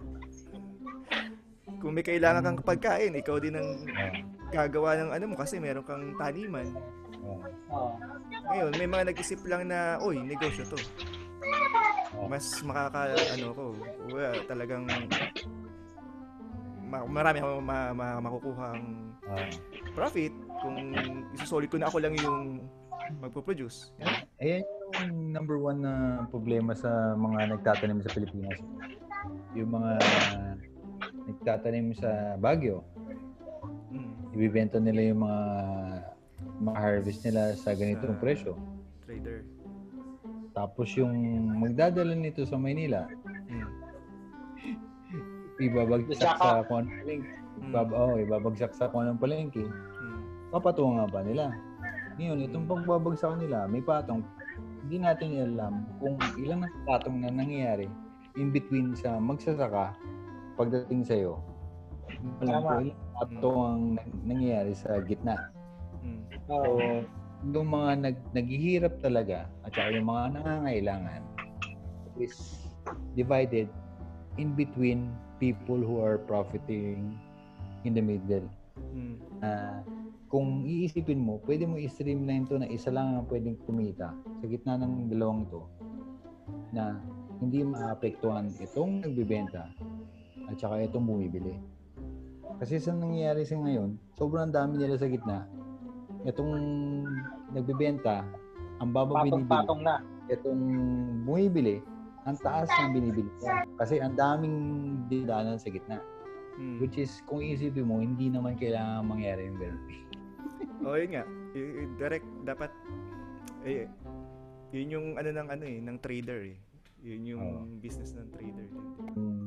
Kung 1.82 1.94
may 1.94 2.06
kailangan 2.06 2.42
kang 2.46 2.62
pagkain, 2.62 3.18
ikaw 3.18 3.42
din 3.42 3.58
ang 3.58 3.68
gagawa 4.54 4.94
ng 4.98 5.10
ano 5.10 5.24
mo 5.34 5.36
kasi 5.38 5.58
meron 5.58 5.86
kang 5.86 6.14
taniman. 6.14 6.66
Oo. 7.70 7.90
Ngayon, 8.50 8.72
may 8.78 8.88
mga 8.90 9.04
nag-isip 9.10 9.42
lang 9.46 9.66
na, 9.66 9.98
oy, 9.98 10.18
negosyo 10.22 10.62
to. 10.66 10.78
Mas 12.30 12.62
makaka, 12.62 13.12
ano 13.34 13.46
ko, 13.50 13.64
wala, 14.12 14.30
talagang 14.46 14.86
ma- 16.86 17.08
marami 17.08 17.40
akong 17.40 17.64
ma- 17.64 17.94
ma- 17.96 18.20
makukuhang 18.20 18.82
uh, 19.24 19.48
profit 19.96 20.32
kung 20.60 20.92
isusolid 21.32 21.72
ko 21.72 21.80
na 21.80 21.88
ako 21.88 21.98
lang 22.04 22.14
yung 22.20 22.60
magpo-produce. 23.12 23.90
Yan. 23.98 24.14
Ayan 24.38 24.62
yung 24.92 25.32
number 25.32 25.56
one 25.56 25.80
na 25.80 25.92
problema 26.28 26.72
sa 26.72 26.88
mga 27.14 27.56
nagtatanim 27.56 28.00
sa 28.00 28.12
Pilipinas. 28.12 28.60
Yung 29.54 29.72
mga 29.72 29.92
nagtatanim 31.26 31.92
sa 31.92 32.10
Baguio, 32.36 32.84
Mm, 33.92 34.32
ibibenta 34.32 34.80
nila 34.80 35.00
yung 35.04 35.20
mga 35.20 35.40
mga 36.58 36.78
harvest 36.78 37.20
nila 37.22 37.52
sa 37.54 37.72
ganitong 37.72 38.16
Sa- 38.16 38.20
presyo. 38.20 38.52
trader. 39.02 39.44
Tapos 40.52 40.88
yung 40.92 41.12
magdadala 41.54 42.12
nito 42.12 42.40
sa 42.42 42.56
Maynila, 42.56 43.04
Mm. 43.46 43.68
ibabagsak 45.68 46.24
sa 46.34 46.64
kung 46.64 46.84
anong 46.84 46.96
palengke. 46.98 47.32
Mm. 47.52 47.68
Ibab- 47.68 47.92
oh, 47.94 48.14
ibabagsak 48.16 48.72
sa 48.72 48.88
kung 48.88 49.04
anong 49.04 49.20
palengke. 49.20 49.64
Mm. 49.64 50.20
Papatungan 50.50 51.08
pa 51.08 51.20
nila. 51.20 51.52
Ngayon, 52.20 52.38
itong 52.48 52.66
pagbabagsak 52.68 53.40
nila, 53.40 53.64
may 53.68 53.80
patong. 53.80 54.24
Hindi 54.84 54.96
natin 55.00 55.28
alam 55.38 55.86
kung 56.02 56.18
ilang 56.36 56.66
patong 56.84 57.22
na 57.22 57.30
nangyayari 57.30 57.86
in 58.36 58.50
between 58.50 58.92
sa 58.98 59.16
magsasaka 59.22 59.94
pagdating 60.58 61.06
sa'yo. 61.06 61.40
Alam 62.44 62.60
ko 62.60 62.72
ilang 62.90 63.04
patong 63.16 63.60
ang 63.62 63.82
nang- 63.96 64.14
nangyayari 64.26 64.72
sa 64.76 65.00
gitna. 65.04 65.36
Mm. 66.02 66.22
Oo. 66.50 66.76
So, 66.78 67.06
yung 67.42 67.68
mga 67.70 67.90
nag, 67.98 68.16
naghihirap 68.36 68.94
talaga 69.02 69.50
at 69.66 69.74
saka 69.74 69.98
yung 69.98 70.06
mga 70.06 70.24
nangangailangan 70.38 71.22
is 72.20 72.66
divided 73.18 73.66
in 74.36 74.54
between 74.54 75.10
people 75.42 75.80
who 75.80 75.98
are 75.98 76.22
profiting 76.22 77.18
in 77.82 77.96
the 77.96 78.04
middle. 78.04 78.46
Mm. 78.92 79.20
na 79.42 79.82
kung 80.32 80.64
iisipin 80.64 81.20
mo, 81.20 81.44
pwede 81.44 81.68
mo 81.68 81.76
i-streamline 81.76 82.48
to 82.48 82.56
na 82.56 82.64
isa 82.64 82.88
lang 82.88 83.20
ang 83.20 83.28
pwedeng 83.28 83.60
kumita 83.68 84.16
sa 84.40 84.44
gitna 84.48 84.80
ng 84.80 85.12
dalawang 85.12 85.44
to 85.52 85.60
na 86.72 86.96
hindi 87.44 87.60
maapektuhan 87.60 88.48
itong 88.56 89.04
nagbibenta 89.04 89.68
at 90.48 90.56
saka 90.56 90.88
itong 90.88 91.04
bumibili. 91.04 91.60
Kasi 92.56 92.80
sa 92.80 92.96
nangyayari 92.96 93.44
sa 93.44 93.60
ngayon, 93.60 94.00
sobrang 94.16 94.48
dami 94.48 94.80
nila 94.80 94.96
sa 94.96 95.04
gitna. 95.12 95.44
Itong 96.24 96.52
nagbibenta, 97.52 98.24
ang 98.80 98.88
baba 98.88 99.28
binibili. 99.28 99.44
Patong-patong 99.52 99.82
na. 99.84 100.00
Itong 100.32 100.62
bumibili, 101.28 101.84
ang 102.24 102.40
taas 102.40 102.72
ng 102.80 102.96
binibili. 102.96 103.28
Kasi 103.76 104.00
ang 104.00 104.16
daming 104.16 104.56
dinadaanan 105.12 105.60
sa 105.60 105.68
gitna. 105.68 106.00
Mm. 106.56 106.80
Which 106.80 106.96
is, 106.96 107.20
kung 107.28 107.44
iisipin 107.44 107.84
mo, 107.84 108.00
hindi 108.00 108.32
naman 108.32 108.56
kailangan 108.56 109.04
mangyari 109.04 109.52
yung 109.52 109.60
ganun. 109.60 109.82
Oh, 110.86 110.98
yun 110.98 111.14
nga. 111.14 111.24
Y- 111.54 111.94
direct 111.98 112.26
dapat 112.42 112.70
eh 113.62 113.86
yun 114.72 114.88
yung 114.88 115.06
ano 115.20 115.28
ng 115.30 115.48
ano 115.52 115.64
eh 115.68 115.78
ng 115.78 115.98
trader 116.00 116.40
eh. 116.48 116.58
Yun 117.02 117.22
yung 117.28 117.44
Oo. 117.44 117.64
business 117.82 118.16
ng 118.16 118.28
trader. 118.32 118.66
din. 118.66 118.86
Yung 119.14 119.38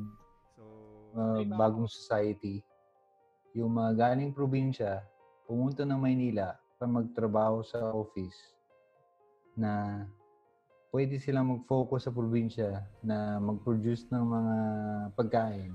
So, 0.56 0.62
uh, 1.18 1.42
bagong 1.56 1.88
society, 1.88 2.62
yung 3.56 3.72
mga 3.74 3.96
galing 3.96 4.30
probinsya, 4.36 5.02
pumunta 5.48 5.82
ng 5.82 5.98
Maynila 5.98 6.54
para 6.76 6.88
magtrabaho 6.88 7.64
sa 7.64 7.90
office 7.96 8.36
na 9.56 10.04
pwede 10.92 11.16
silang 11.16 11.56
mag-focus 11.56 12.06
sa 12.06 12.12
probinsya 12.12 12.84
na 13.00 13.40
mag-produce 13.40 14.04
ng 14.12 14.24
mga 14.24 14.56
pagkain 15.16 15.72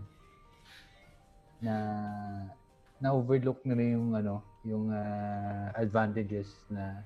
na 1.62 1.76
na-overlook 3.02 3.66
nila 3.66 3.98
yung 3.98 4.14
ano, 4.14 4.46
yung 4.62 4.94
ah, 4.94 5.74
advantages 5.74 6.54
na 6.70 7.02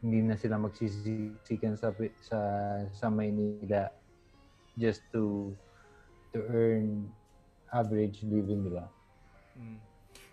hindi 0.00 0.24
na 0.24 0.36
sila 0.36 0.56
magsisikan 0.56 1.76
sa 1.76 1.92
sa 2.24 2.38
sa 2.88 3.06
Maynila 3.08 3.92
just 4.76 5.04
to 5.12 5.52
to 6.32 6.40
earn 6.52 7.08
average 7.72 8.24
living 8.24 8.68
nila. 8.68 8.88
Mm. 9.56 9.90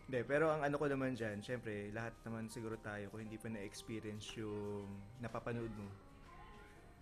Hindi, 0.07 0.23
pero 0.23 0.47
ang 0.47 0.63
ano 0.63 0.79
ko 0.79 0.87
naman 0.87 1.19
dyan, 1.19 1.43
syempre, 1.43 1.91
lahat 1.91 2.15
naman 2.23 2.47
siguro 2.47 2.79
tayo 2.79 3.11
kung 3.11 3.27
hindi 3.27 3.35
pa 3.35 3.51
na-experience 3.51 4.39
yung 4.39 4.87
napapanood 5.19 5.67
mo. 5.75 5.91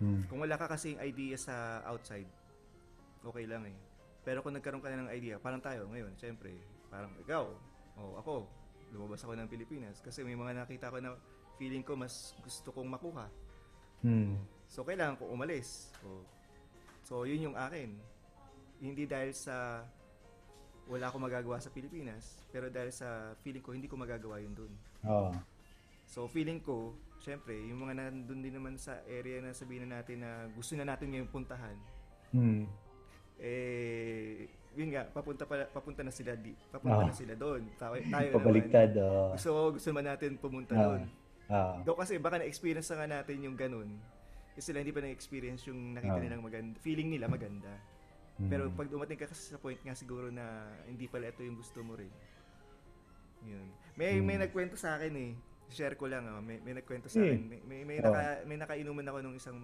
Hmm. 0.01 0.25
Kung 0.25 0.41
wala 0.41 0.57
ka 0.57 0.65
kasing 0.65 0.97
idea 0.97 1.37
sa 1.37 1.85
outside, 1.85 2.25
okay 3.21 3.45
lang 3.45 3.61
eh. 3.69 3.77
Pero 4.25 4.41
kung 4.41 4.57
nagkaroon 4.57 4.81
ka 4.81 4.89
na 4.89 5.05
ng 5.05 5.13
idea, 5.13 5.37
parang 5.37 5.61
tayo 5.61 5.85
ngayon, 5.93 6.17
syempre, 6.17 6.57
parang 6.89 7.13
ikaw, 7.21 7.45
o 7.95 8.19
ako, 8.19 8.35
lumabas 8.91 9.23
ako 9.23 9.33
ng 9.35 9.49
Pilipinas 9.49 9.99
kasi 9.99 10.23
may 10.23 10.35
mga 10.35 10.63
nakita 10.63 10.91
ko 10.91 10.99
na 10.99 11.15
feeling 11.55 11.83
ko 11.83 11.95
mas 11.95 12.35
gusto 12.43 12.71
kong 12.71 12.91
makuha. 12.91 13.27
Hmm. 14.03 14.37
So, 14.67 14.83
kailangan 14.83 15.17
ko 15.17 15.31
umalis. 15.31 15.93
So, 16.03 16.07
so 17.05 17.13
yun 17.23 17.51
yung 17.51 17.57
akin. 17.57 17.95
Hindi 18.83 19.07
dahil 19.07 19.31
sa 19.31 19.87
wala 20.85 21.09
akong 21.09 21.25
magagawa 21.25 21.57
sa 21.57 21.73
Pilipinas, 21.73 22.37
pero 22.53 22.69
dahil 22.69 22.93
sa 22.93 23.33
feeling 23.41 23.63
ko, 23.65 23.73
hindi 23.73 23.89
ko 23.89 23.97
magagawa 23.97 24.37
yun 24.37 24.53
dun. 24.53 24.73
Oo. 25.01 25.33
So, 26.05 26.29
feeling 26.29 26.61
ko, 26.61 26.93
syempre, 27.17 27.57
yung 27.57 27.81
mga 27.81 27.97
nandun 27.97 28.45
din 28.45 28.53
naman 28.53 28.77
sa 28.77 29.01
area 29.09 29.41
na 29.41 29.49
sabihin 29.57 29.89
na 29.89 29.97
natin 29.97 30.21
na 30.21 30.45
gusto 30.53 30.77
na 30.77 30.85
natin 30.85 31.09
ngayon 31.09 31.29
puntahan, 31.33 31.77
Hmm. 32.29 32.69
eh, 33.41 34.45
yun 34.75 34.89
nga, 34.91 35.03
papunta, 35.05 35.43
pa, 35.43 35.65
papunta 35.65 36.01
na 36.01 36.11
sila 36.11 36.35
di, 36.35 36.51
papunta 36.69 37.01
Ah. 37.01 37.07
na 37.07 37.15
sila 37.15 37.33
doon. 37.33 37.63
Tayo, 37.75 37.95
tayo 38.05 38.27
Pabaliktad. 38.35 38.91
naman, 38.91 39.07
oo. 39.07 39.31
gusto, 39.33 39.49
gusto 39.73 39.87
naman 39.89 40.05
natin 40.05 40.29
pumunta 40.35 40.73
Ah. 40.73 40.81
doon. 40.83 41.01
Ah. 41.45 41.75
Though 41.81 41.95
kasi 41.95 42.17
baka 42.17 42.37
na-experience 42.37 42.89
na 42.89 42.95
nga 42.97 43.07
natin 43.15 43.37
yung 43.39 43.53
ganun. 43.53 43.89
Kasi 44.51 44.71
sila 44.71 44.79
hindi 44.79 44.91
pa 44.91 44.99
na-experience 44.99 45.63
yung 45.65 45.93
nakita 45.93 46.15
Ah. 46.15 46.23
nilang 46.23 46.41
maganda. 46.41 46.75
Feeling 46.79 47.07
nila 47.07 47.27
maganda. 47.27 47.71
Hmm. 48.35 48.49
Pero 48.49 48.67
pag 48.69 48.87
dumating 48.87 49.15
ka 49.15 49.25
kasi 49.25 49.47
sa 49.47 49.57
point 49.57 49.77
nga 49.77 49.93
siguro 49.93 50.27
na 50.27 50.43
hindi 50.83 51.07
pala 51.07 51.29
ito 51.29 51.39
yung 51.39 51.55
gusto 51.55 51.79
mo 51.79 51.95
rin. 51.95 52.11
Yun. 53.43 53.67
May 53.93 54.19
may 54.19 54.35
Hmm. 54.35 54.43
nagkwento 54.43 54.75
sa 54.75 54.95
akin 54.95 55.13
eh. 55.13 55.31
Share 55.67 55.93
ko 55.93 56.05
lang 56.05 56.25
ah. 56.25 56.39
May, 56.39 56.59
may 56.59 56.73
nagkwento 56.73 57.07
sa 57.07 57.21
akin. 57.21 57.41
May 57.41 57.59
may, 57.61 57.79
may, 57.85 57.97
Oh. 57.99 58.09
naka, 58.09 58.21
may 58.43 58.57
nakainuman 58.57 59.05
ako 59.05 59.17
nung 59.21 59.35
isang 59.35 59.57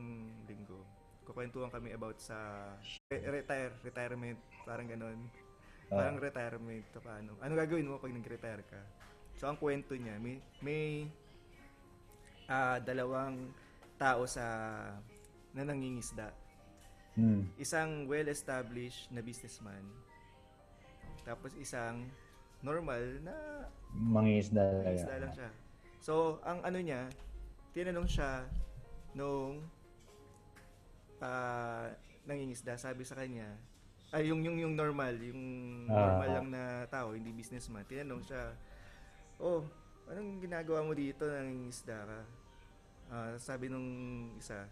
linggo. 0.45 0.80
Kukwentuhan 1.23 1.69
kami 1.69 1.93
about 1.93 2.17
sa 2.17 2.38
re- 3.13 3.41
retire, 3.41 3.73
retirement, 3.86 4.39
parang 4.65 4.88
ganon. 4.89 5.19
Ah. 5.91 6.01
Parang 6.01 6.17
retirement, 6.17 6.84
to 6.91 6.99
paano. 7.03 7.38
Ano 7.39 7.53
gagawin 7.53 7.88
mo 7.88 8.01
pag 8.01 8.13
nag-retire 8.15 8.63
ka? 8.65 8.81
So 9.38 9.47
ang 9.47 9.57
kwento 9.57 9.93
niya, 9.95 10.17
may 10.17 10.41
may 10.62 11.07
ah 12.49 12.81
dalawang 12.81 13.53
tao 13.95 14.25
sa 14.25 14.45
na 15.53 15.62
nangingisda. 15.62 16.31
Hmm. 17.15 17.43
Isang 17.60 18.07
well-established 18.07 19.12
na 19.12 19.19
businessman. 19.19 19.84
Tapos 21.27 21.53
isang 21.60 22.07
normal 22.63 23.01
na 23.21 23.36
Mangingisda 23.91 24.88
isda 24.88 25.05
talaga. 25.12 25.21
lang 25.21 25.34
siya. 25.36 25.49
So, 26.01 26.39
ang 26.41 26.63
ano 26.63 26.79
niya, 26.79 27.12
tinanong 27.75 28.07
siya 28.10 28.47
nung 29.13 29.62
ah 31.21 31.88
nangingisda, 32.23 32.75
sabi 32.75 33.01
sa 33.01 33.15
kanya, 33.15 33.47
ay 34.12 34.27
yung 34.27 34.41
yung 34.41 34.57
yung 34.60 34.75
normal, 34.75 35.15
yung 35.17 35.41
Ah. 35.88 36.17
normal 36.19 36.29
lang 36.31 36.47
na 36.49 36.63
tao, 36.88 37.13
hindi 37.13 37.31
businessman. 37.31 37.86
Tinanong 37.86 38.21
siya, 38.21 38.51
"Oh, 39.38 39.63
anong 40.05 40.38
ginagawa 40.39 40.81
mo 40.81 40.91
dito 40.91 41.23
nangingisda 41.23 41.97
ka?" 42.01 42.19
Ah, 43.07 43.34
sabi 43.38 43.67
nung 43.67 43.88
isa, 44.36 44.67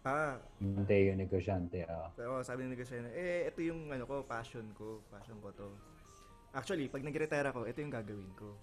"Ah, 0.00 0.36
Hindi 0.56 1.08
yung 1.08 1.18
negosyante. 1.18 1.84
ah. 1.84 2.08
pero 2.12 2.40
sabi 2.40 2.64
ng 2.64 2.72
negosyante, 2.72 3.10
eh, 3.10 3.46
ito 3.46 3.60
yung 3.60 3.88
ano 3.88 4.04
ko, 4.04 4.22
passion 4.22 4.64
ko. 4.72 5.00
Passion 5.08 5.36
ko 5.38 5.52
to. 5.52 5.68
Actually, 6.50 6.88
pag 6.88 7.00
nag-retire 7.00 7.46
ako, 7.46 7.64
ito 7.64 7.78
yung 7.78 7.92
gagawin 7.92 8.32
ko. 8.34 8.56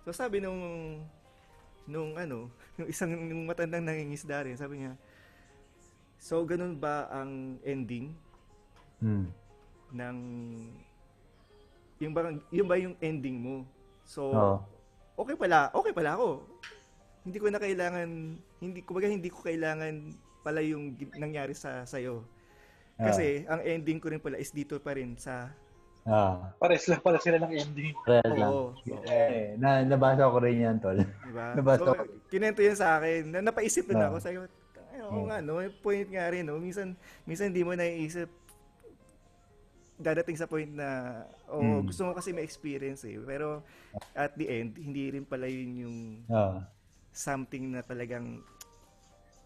So 0.00 0.12
sabi 0.12 0.40
nung, 0.40 0.60
nung 1.84 2.14
ano, 2.14 2.48
yung 2.78 2.88
isang 2.88 3.10
yung 3.12 3.44
matandang 3.44 3.84
nangingisda 3.84 4.44
rin, 4.44 4.56
sabi 4.56 4.80
niya, 4.80 4.94
so 6.20 6.44
ganun 6.44 6.76
ba 6.76 7.08
ang 7.08 7.56
ending 7.62 8.12
Hmm. 9.00 9.32
ng, 9.90 10.16
yung 11.98 12.12
ba, 12.12 12.20
yung 12.50 12.68
ba 12.68 12.76
yung 12.76 12.92
ending 13.00 13.40
mo? 13.40 13.64
So, 14.04 14.28
Oo. 14.28 14.56
okay 15.16 15.32
pala, 15.34 15.72
okay 15.72 15.90
pala 15.90 16.14
ako. 16.14 16.44
Hindi 17.22 17.36
ko 17.36 17.48
na 17.48 17.56
kailangan, 17.56 18.08
hindi, 18.60 18.78
kumbaga 18.80 19.08
hindi 19.08 19.28
ko 19.28 19.40
kailangan 19.40 20.12
pala 20.40 20.60
yung 20.60 20.92
nangyari 21.14 21.52
sa 21.52 21.84
sayo. 21.84 22.28
Kasi 22.94 23.48
ang 23.48 23.64
ending 23.64 23.96
ko 23.96 24.12
rin 24.12 24.20
pala 24.20 24.36
is 24.36 24.52
dito 24.52 24.76
pa 24.76 24.92
rin 24.92 25.16
sa 25.16 25.48
Ah. 26.00 26.52
Pares 26.56 26.84
lang 26.84 27.00
pala 27.00 27.16
sila 27.16 27.36
ng 27.38 27.52
ending. 27.54 27.92
Real 28.04 28.32
lang. 28.32 28.48
Oo. 28.50 28.72
Eh, 29.04 29.52
na, 29.56 29.80
nabasa 29.80 30.24
ko 30.26 30.40
rin 30.40 30.56
yan, 30.58 30.76
tol. 30.76 30.96
Diba? 30.96 31.52
Nabasa 31.60 31.76
So, 31.78 31.92
ko. 31.92 32.02
kinento 32.28 32.60
yan 32.60 32.72
sa 32.74 32.96
akin. 32.96 33.28
Na, 33.28 33.44
napaisip 33.44 33.84
din 33.84 33.96
Ah. 33.96 34.08
ako. 34.08 34.16
Sabi 34.16 34.40
ko, 34.40 34.48
oo 35.10 35.20
Hmm. 35.20 35.28
nga, 35.28 35.38
no? 35.42 35.58
May 35.58 35.70
point 35.74 36.08
nga 36.08 36.30
rin, 36.30 36.46
no? 36.46 36.56
Minsan, 36.56 36.94
minsan 37.26 37.50
hindi 37.50 37.60
mo 37.60 37.74
naiisip 37.74 38.30
dadating 40.00 40.32
sa 40.32 40.48
point 40.48 40.70
na, 40.70 41.20
oh, 41.46 41.60
Hmm. 41.60 41.84
gusto 41.84 42.06
mo 42.06 42.16
kasi 42.16 42.32
ma-experience 42.32 43.04
eh. 43.04 43.20
Pero, 43.20 43.60
at 44.14 44.32
the 44.32 44.48
end, 44.48 44.78
hindi 44.78 45.12
rin 45.12 45.28
pala 45.28 45.44
yun 45.44 45.70
yung 45.76 45.98
Ah. 46.26 46.64
something 47.12 47.68
na 47.68 47.82
talagang, 47.82 48.40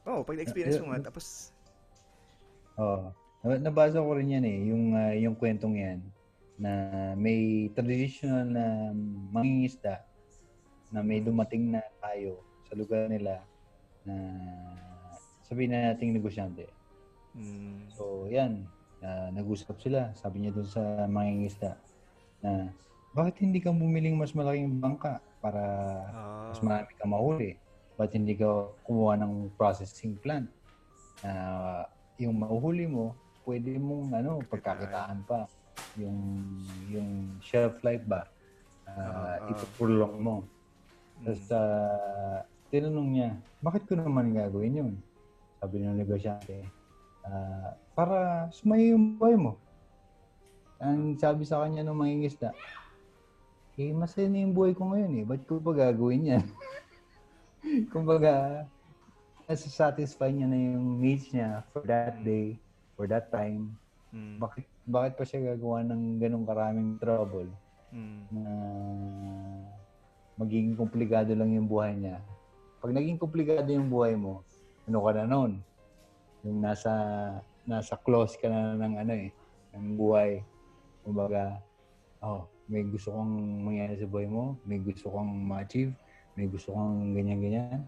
oh, 0.05 0.23
pag 0.23 0.39
na-experience 0.39 0.79
mo 0.79 0.93
nga, 0.93 1.11
tapos, 1.11 1.51
Oo. 2.75 3.15
Nab- 3.41 3.63
Nabasa 3.63 4.03
ko 4.03 4.19
rin 4.19 4.31
yan 4.31 4.45
eh, 4.45 4.59
yung, 4.67 4.85
ah, 4.95 5.15
yung 5.15 5.35
kwentong 5.35 5.79
yan 5.79 6.03
na 6.55 6.71
may 7.15 7.71
traditional 7.71 8.47
na 8.47 8.91
mangingisda 9.31 10.03
na 10.91 10.99
may 10.99 11.19
dumating 11.19 11.71
na 11.71 11.83
tayo 11.99 12.39
sa 12.67 12.75
lugar 12.75 13.07
nila 13.07 13.43
na 14.03 14.15
sabihin 15.45 15.77
na 15.77 15.93
nating 15.93 16.17
negosyante. 16.17 16.67
mm, 17.37 17.93
So, 17.93 18.27
yan. 18.27 18.65
ah, 19.05 19.29
nag-usap 19.31 19.77
sila. 19.79 20.11
Sabi 20.17 20.41
niya 20.43 20.57
dun 20.57 20.65
sa 20.65 21.05
mangingisda 21.05 21.77
na 22.41 22.73
bakit 23.13 23.41
hindi 23.45 23.61
ka 23.61 23.71
bumiling 23.71 24.17
mas 24.17 24.33
malaking 24.33 24.81
bangka 24.81 25.21
para 25.45 25.63
ah, 26.09 26.49
mas 26.49 26.61
marami 26.65 26.93
ka 26.97 27.05
mahuli. 27.05 27.51
Ba't 27.95 28.11
hindi 28.11 28.35
ka 28.35 28.75
kumuha 28.83 29.21
ng 29.21 29.55
processing 29.55 30.17
plant? 30.19 30.49
Na 31.23 31.85
yung 32.19 32.35
mahuhuli 32.41 32.89
mo, 32.89 33.15
pwede 33.45 33.77
mong 33.77 34.17
ano, 34.17 34.41
pagkakitaan 34.49 35.23
pa. 35.29 35.47
Yung 36.01 36.19
yung 36.91 37.39
shelf 37.39 37.79
life 37.85 38.03
ba? 38.09 38.27
Ah. 38.89 39.39
Uh, 39.39 39.53
ipupulong 39.53 40.17
mo. 40.19 40.37
mm, 41.21 41.25
Tapos 41.29 41.45
ah, 41.53 42.41
tinanong 42.73 43.09
niya, 43.15 43.31
bakit 43.61 43.85
ko 43.87 43.95
naman 43.95 44.33
gagawin 44.35 44.81
yun? 44.81 44.93
Sabi 45.65 45.81
ng 45.81 45.97
negosyante, 45.97 46.69
"Ah, 47.25 47.73
para 47.97 48.53
sumayo 48.53 48.93
yung 48.93 49.17
buhay 49.17 49.33
mo. 49.33 49.57
Ang 50.77 51.17
sabi 51.17 51.49
sa 51.49 51.65
kanya 51.65 51.81
ng 51.81 51.97
mangingisda, 51.97 52.53
eh, 53.81 53.97
masaya 53.97 54.29
na 54.29 54.45
yung 54.45 54.53
buhay 54.53 54.77
ko 54.77 54.93
ngayon 54.93 55.13
eh. 55.19 55.25
Ba't 55.25 55.41
ko 55.49 55.57
pa 55.57 55.73
gagawin 55.73 56.37
yan? 56.37 56.45
Kumbaga, 57.97 58.69
nasa-satisfy 59.49 60.37
niya 60.37 60.53
na 60.53 60.59
yung 60.77 61.01
needs 61.01 61.33
niya 61.33 61.65
for 61.73 61.81
that 61.89 62.21
day, 62.21 62.61
for 62.93 63.09
that 63.09 63.33
time. 63.33 63.73
mm, 64.13 64.37
Bakit, 64.37 64.69
bakit 64.85 65.13
pa 65.17 65.25
siya 65.25 65.57
gagawa 65.57 65.81
ng 65.81 66.21
ganong 66.21 66.45
karaming 66.45 67.01
trouble 67.01 67.49
mm, 67.89 68.21
na 68.37 68.53
magiging 70.37 70.77
komplikado 70.77 71.33
lang 71.33 71.57
yung 71.57 71.65
buhay 71.65 71.97
niya? 71.97 72.21
Pag 72.85 72.93
naging 72.93 73.17
komplikado 73.17 73.73
yung 73.73 73.89
buhay 73.89 74.13
mo, 74.13 74.45
ano 74.85 74.99
ka 75.01 75.11
na 75.17 75.25
nun? 75.25 75.53
Yung 76.45 76.61
nasa, 76.61 76.93
nasa 77.65 77.97
close 78.01 78.37
ka 78.37 78.49
na 78.49 78.77
ng 78.77 78.95
ano 79.01 79.13
eh, 79.17 79.29
ng 79.77 79.97
buhay. 79.97 80.45
Kumbaga, 81.05 81.61
oh, 82.21 82.49
may 82.69 82.85
gusto 82.89 83.13
kong 83.13 83.33
mangyari 83.65 83.97
sa 84.01 84.09
buhay 84.09 84.29
mo, 84.29 84.57
may 84.65 84.81
gusto 84.81 85.13
kong 85.13 85.31
ma-achieve, 85.45 85.93
may 86.37 86.49
gusto 86.49 86.73
kong 86.73 87.13
ganyan-ganyan. 87.13 87.85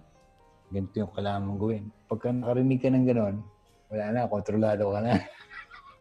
Ganito 0.68 0.96
yung 0.98 1.12
kailangan 1.14 1.44
mong 1.46 1.60
gawin. 1.60 1.84
Pagka 2.10 2.28
nakarinig 2.34 2.80
ka 2.82 2.88
ng 2.90 3.06
ganon, 3.06 3.36
wala 3.88 4.04
na, 4.12 4.28
kontrolado 4.28 4.84
ka 4.92 5.00
na. 5.00 5.12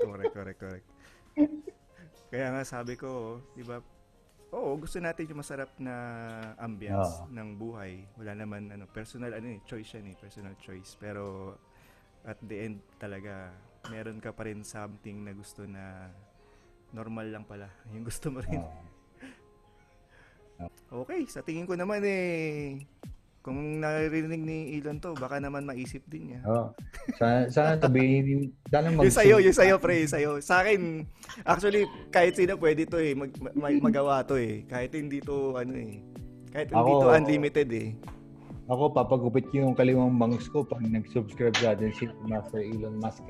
correct, 0.01 0.33
correct, 0.33 0.59
correct. 0.59 0.87
Kaya 2.33 2.51
nga 2.51 2.63
sabi 2.67 2.99
ko, 2.99 3.39
di 3.55 3.63
ba, 3.63 3.79
Oo, 4.55 4.79
gusto 4.79 5.03
natin 5.03 5.27
yung 5.27 5.43
masarap 5.43 5.67
na 5.75 5.95
ambience 6.55 7.19
Oo. 7.19 7.27
ng 7.27 7.59
buhay. 7.59 8.07
Wala 8.15 8.39
naman 8.39 8.71
ano, 8.71 8.87
personal 8.87 9.35
ano 9.35 9.51
eh, 9.51 9.59
choice 9.67 9.99
yan 9.99 10.07
eh, 10.11 10.15
personal 10.15 10.55
choice. 10.63 10.95
Pero 10.95 11.55
at 12.23 12.39
the 12.39 12.71
end 12.71 12.79
talaga, 12.95 13.51
meron 13.91 14.23
ka 14.23 14.31
pa 14.31 14.47
rin 14.47 14.63
something 14.63 15.27
na 15.27 15.35
gusto 15.35 15.67
na 15.67 16.07
normal 16.95 17.27
lang 17.27 17.43
pala. 17.43 17.67
Yung 17.93 18.07
gusto 18.07 18.31
mo 18.31 18.39
rin. 18.39 18.63
Oo. 18.63 18.83
Okay, 21.03 21.27
sa 21.27 21.43
tingin 21.43 21.67
ko 21.67 21.75
naman 21.75 21.99
eh, 22.07 22.79
kung 23.45 23.77
naririnig 23.77 24.41
ni 24.41 24.81
Elon 24.81 24.97
to, 24.97 25.13
baka 25.13 25.37
naman 25.37 25.69
maisip 25.69 26.01
din 26.09 26.33
niya. 26.33 26.41
Oo. 26.49 26.73
Sana, 27.21 27.45
sana 27.53 27.77
sabihin, 27.77 28.49
sana 28.73 28.89
mag- 28.89 29.05
Yung 29.05 29.13
sa'yo, 29.13 29.37
yung 29.37 29.53
sa'yo, 29.53 29.77
pre, 29.77 30.01
yung 30.01 30.09
sa'yo. 30.09 30.31
Sa 30.41 30.65
akin, 30.65 31.05
actually, 31.45 31.85
kahit 32.09 32.33
sino 32.33 32.57
pwede 32.57 32.89
to 32.89 32.97
eh, 32.97 33.13
mag, 33.13 33.29
mag- 33.53 33.85
magawa 33.85 34.25
to 34.25 34.41
eh. 34.41 34.65
Kahit 34.65 34.97
hindi 34.97 35.21
to, 35.21 35.61
ano 35.61 35.77
eh, 35.77 36.01
kahit 36.49 36.73
hindi 36.73 36.89
Ako- 36.89 37.01
to 37.05 37.13
unlimited 37.13 37.69
eh. 37.69 37.93
Ako, 38.65 38.89
papagupit 38.97 39.45
ko 39.53 39.61
yung 39.61 39.77
kaliwang 39.77 40.17
bangs 40.17 40.49
ko 40.49 40.65
pag 40.65 40.81
nag-subscribe 40.81 41.53
sa 41.61 41.77
atin 41.77 41.93
si 41.93 42.09
Master 42.25 42.65
Elon 42.65 42.97
Musk. 42.97 43.21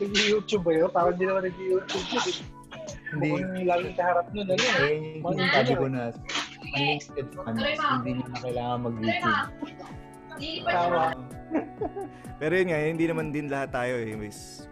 Nag-YouTube 0.00 0.62
ba 0.66 0.72
yun? 0.74 0.90
Parang 0.90 1.14
hindi 1.14 1.30
naman 1.30 1.46
nag-YouTube. 1.46 2.58
Hindi, 3.10 3.28
Mukhang 3.34 3.54
yung 3.58 3.68
laging 3.68 3.96
kaharap 3.98 4.26
nun, 4.30 4.46
ano 4.46 4.64
eh. 4.86 5.18
yung 5.18 5.34
sinasabi 5.34 5.72
ko 5.74 5.86
na 5.90 6.02
unlimited 6.70 7.28
funds, 7.34 7.82
hindi 7.98 8.10
nyo 8.14 8.26
na 8.30 8.38
kailangan 8.38 8.78
mag-YouTube. 8.86 9.40
Tama. 10.66 11.02
Pero 12.40 12.52
yun 12.56 12.68
nga, 12.70 12.78
hindi 12.80 13.04
naman 13.10 13.26
din 13.34 13.46
lahat 13.50 13.74
tayo 13.74 13.94
eh. 13.98 14.14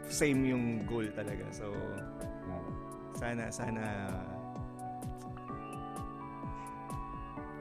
Same 0.08 0.40
yung 0.54 0.64
goal 0.86 1.10
talaga. 1.12 1.44
So, 1.50 1.74
sana, 3.18 3.50
sana, 3.50 3.82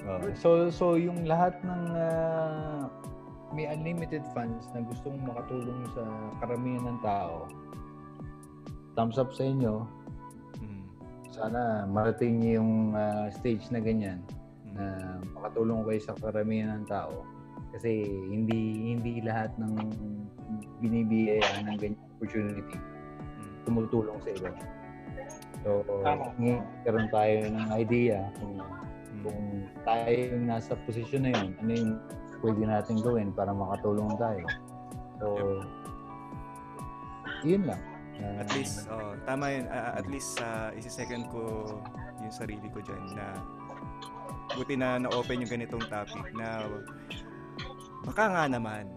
Oo. 0.08 0.32
so, 0.40 0.50
so 0.72 0.86
yung 0.96 1.28
lahat 1.28 1.60
ng 1.68 1.84
ah, 1.98 2.88
may 3.52 3.68
unlimited 3.68 4.24
funds 4.32 4.70
na 4.72 4.80
gustong 4.86 5.20
makatulong 5.26 5.84
sa 5.92 6.04
karamihan 6.40 6.96
ng 6.96 7.00
tao, 7.04 7.50
thumbs 8.96 9.20
up 9.20 9.36
sa 9.36 9.44
inyo. 9.44 9.84
Sana 11.38 11.86
marating 11.86 12.42
niyo 12.42 12.66
yung 12.66 12.98
ah, 12.98 13.30
stage 13.30 13.70
na 13.70 13.78
ganyan 13.78 14.18
na 14.74 15.18
makatulong 15.38 15.86
kayo 15.86 16.00
sa 16.02 16.14
karamihan 16.18 16.82
ng 16.82 16.90
tao. 16.90 17.22
Kasi 17.74 18.02
hindi 18.34 18.94
hindi 18.98 19.22
lahat 19.22 19.54
ng 19.62 19.74
binibigyan 20.82 21.70
ng 21.70 21.78
ganyan 21.78 22.06
opportunity 22.18 22.78
tumutulong 23.70 24.18
sa 24.24 24.30
iba. 24.34 24.50
So, 25.62 25.84
ngayon 26.40 27.08
tayo 27.12 27.36
ng 27.52 27.68
idea 27.76 28.32
kung 28.40 28.56
kung 29.26 29.42
tayo 29.84 30.08
yung 30.32 30.46
nasa 30.48 30.78
posisyon 30.88 31.28
na 31.28 31.32
yun, 31.36 31.50
ano 31.60 31.72
yung 31.74 31.94
pwede 32.40 32.64
natin 32.64 32.96
gawin 33.04 33.30
para 33.36 33.52
makatulong 33.52 34.14
tayo. 34.16 34.46
So, 35.20 35.28
yun 37.44 37.68
lang. 37.68 37.82
Ah, 38.18 38.42
At 38.42 38.50
least, 38.52 38.86
oh, 38.88 39.14
tama 39.24 39.46
yun. 39.52 39.66
Ah, 39.68 39.94
at 39.94 40.08
least, 40.08 40.36
sa 40.36 40.70
isi-second 40.72 41.30
ko 41.30 41.70
yung 42.18 42.34
sarili 42.34 42.66
ko 42.68 42.82
dyan 42.82 43.14
na 43.14 43.38
buti 44.52 44.74
na 44.74 44.98
na-open 44.98 45.44
yung 45.44 45.52
ganitong 45.52 45.86
topic 45.86 46.26
na 46.34 46.66
baka 48.04 48.24
nga 48.26 48.44
naman. 48.48 48.90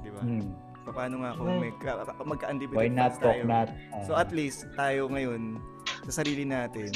Di 0.00 0.10
ba? 0.10 0.20
hmm, 0.20 0.50
Paano 0.86 1.18
nga 1.20 1.34
kung 1.34 1.58
may 1.58 1.74
ka, 1.76 1.92
magka-unlimited 2.20 2.78
why 2.78 2.86
not 2.86 3.18
talk 3.18 3.34
tayo? 3.34 3.42
not? 3.44 3.68
ah, 3.92 4.02
So 4.02 4.14
at 4.14 4.30
least 4.30 4.70
tayo 4.72 5.06
ngayon 5.06 5.58
sa 6.06 6.22
sarili 6.22 6.46
natin 6.46 6.90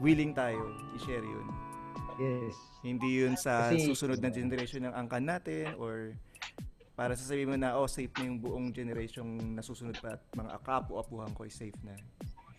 willing 0.00 0.32
tayo 0.32 0.72
i-share 0.94 1.20
yun. 1.20 1.46
yes. 2.16 2.56
Hindi 2.80 3.20
yun 3.20 3.34
sa 3.34 3.68
Kasi- 3.68 3.88
susunod 3.88 4.20
na 4.20 4.28
generation 4.28 4.84
ng 4.84 4.94
angkan 4.94 5.20
natin 5.22 5.72
or 5.76 6.12
para 6.94 7.12
sasabihin 7.12 7.50
mo 7.50 7.56
na 7.56 7.74
oh 7.74 7.86
safe 7.86 8.10
na 8.16 8.24
yung 8.24 8.38
buong 8.38 8.70
generation 8.70 9.26
na 9.52 9.60
susunod 9.60 9.98
pa 9.98 10.14
at 10.14 10.22
mga 10.30 10.50
akapu-apuhan 10.54 11.34
ko 11.34 11.42
is 11.42 11.52
safe 11.52 11.74
na. 11.82 11.94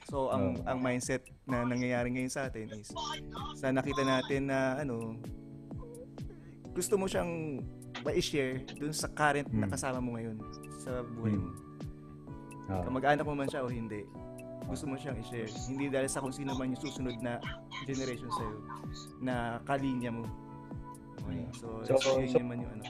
So 0.06 0.30
ang 0.30 0.60
Oo. 0.60 0.68
ang 0.68 0.80
mindset 0.80 1.24
na 1.44 1.64
nangyayari 1.64 2.12
ngayon 2.12 2.30
sa 2.30 2.46
atin 2.46 2.70
is 2.76 2.92
sa 3.56 3.72
nakita 3.72 4.04
natin 4.04 4.48
na 4.48 4.78
ano 4.78 5.18
gusto 6.72 7.00
mo 7.00 7.08
siyang 7.08 7.64
ma-share 8.04 8.62
dun 8.76 8.92
sa 8.92 9.08
current 9.08 9.48
na 9.50 9.66
Hmm. 9.66 9.72
kasama 9.72 9.98
mo 9.98 10.14
ngayon 10.14 10.36
sa 10.78 11.00
buhay 11.02 11.34
mo. 11.34 11.50
Ah, 12.68 12.84
Kamag-anak 12.84 13.24
mo 13.24 13.34
man 13.34 13.48
siya 13.48 13.64
o 13.64 13.72
hindi. 13.72 14.04
Gusto 14.66 14.86
mo 14.86 14.98
siyang 14.98 15.16
i-share. 15.16 15.48
Hindi 15.66 15.88
dahil 15.88 16.10
sa 16.10 16.20
kung 16.20 16.34
sino 16.34 16.54
man 16.54 16.74
yung 16.74 16.82
susunod 16.82 17.16
na 17.22 17.38
generation 17.86 18.28
sa'yo 18.28 18.58
na 19.22 19.36
kalinya 19.64 20.12
mo. 20.12 20.26
Okay. 21.24 21.46
So, 21.56 21.66
So- 21.86 21.98
so, 21.98 22.10
yun 22.20 22.30
so- 22.30 22.42
naman 22.42 22.62
yung 22.62 22.72
ano. 22.76 22.84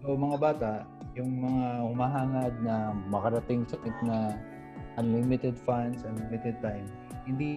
So 0.00 0.16
mga 0.16 0.36
bata, 0.40 0.72
yung 1.12 1.44
mga 1.44 1.64
humahangad 1.84 2.54
na 2.64 2.96
makarating 3.12 3.68
sa 3.68 3.76
point 3.84 3.98
na 4.00 4.32
unlimited 4.96 5.56
funds, 5.60 6.02
unlimited 6.08 6.56
time, 6.64 6.88
hindi 7.28 7.50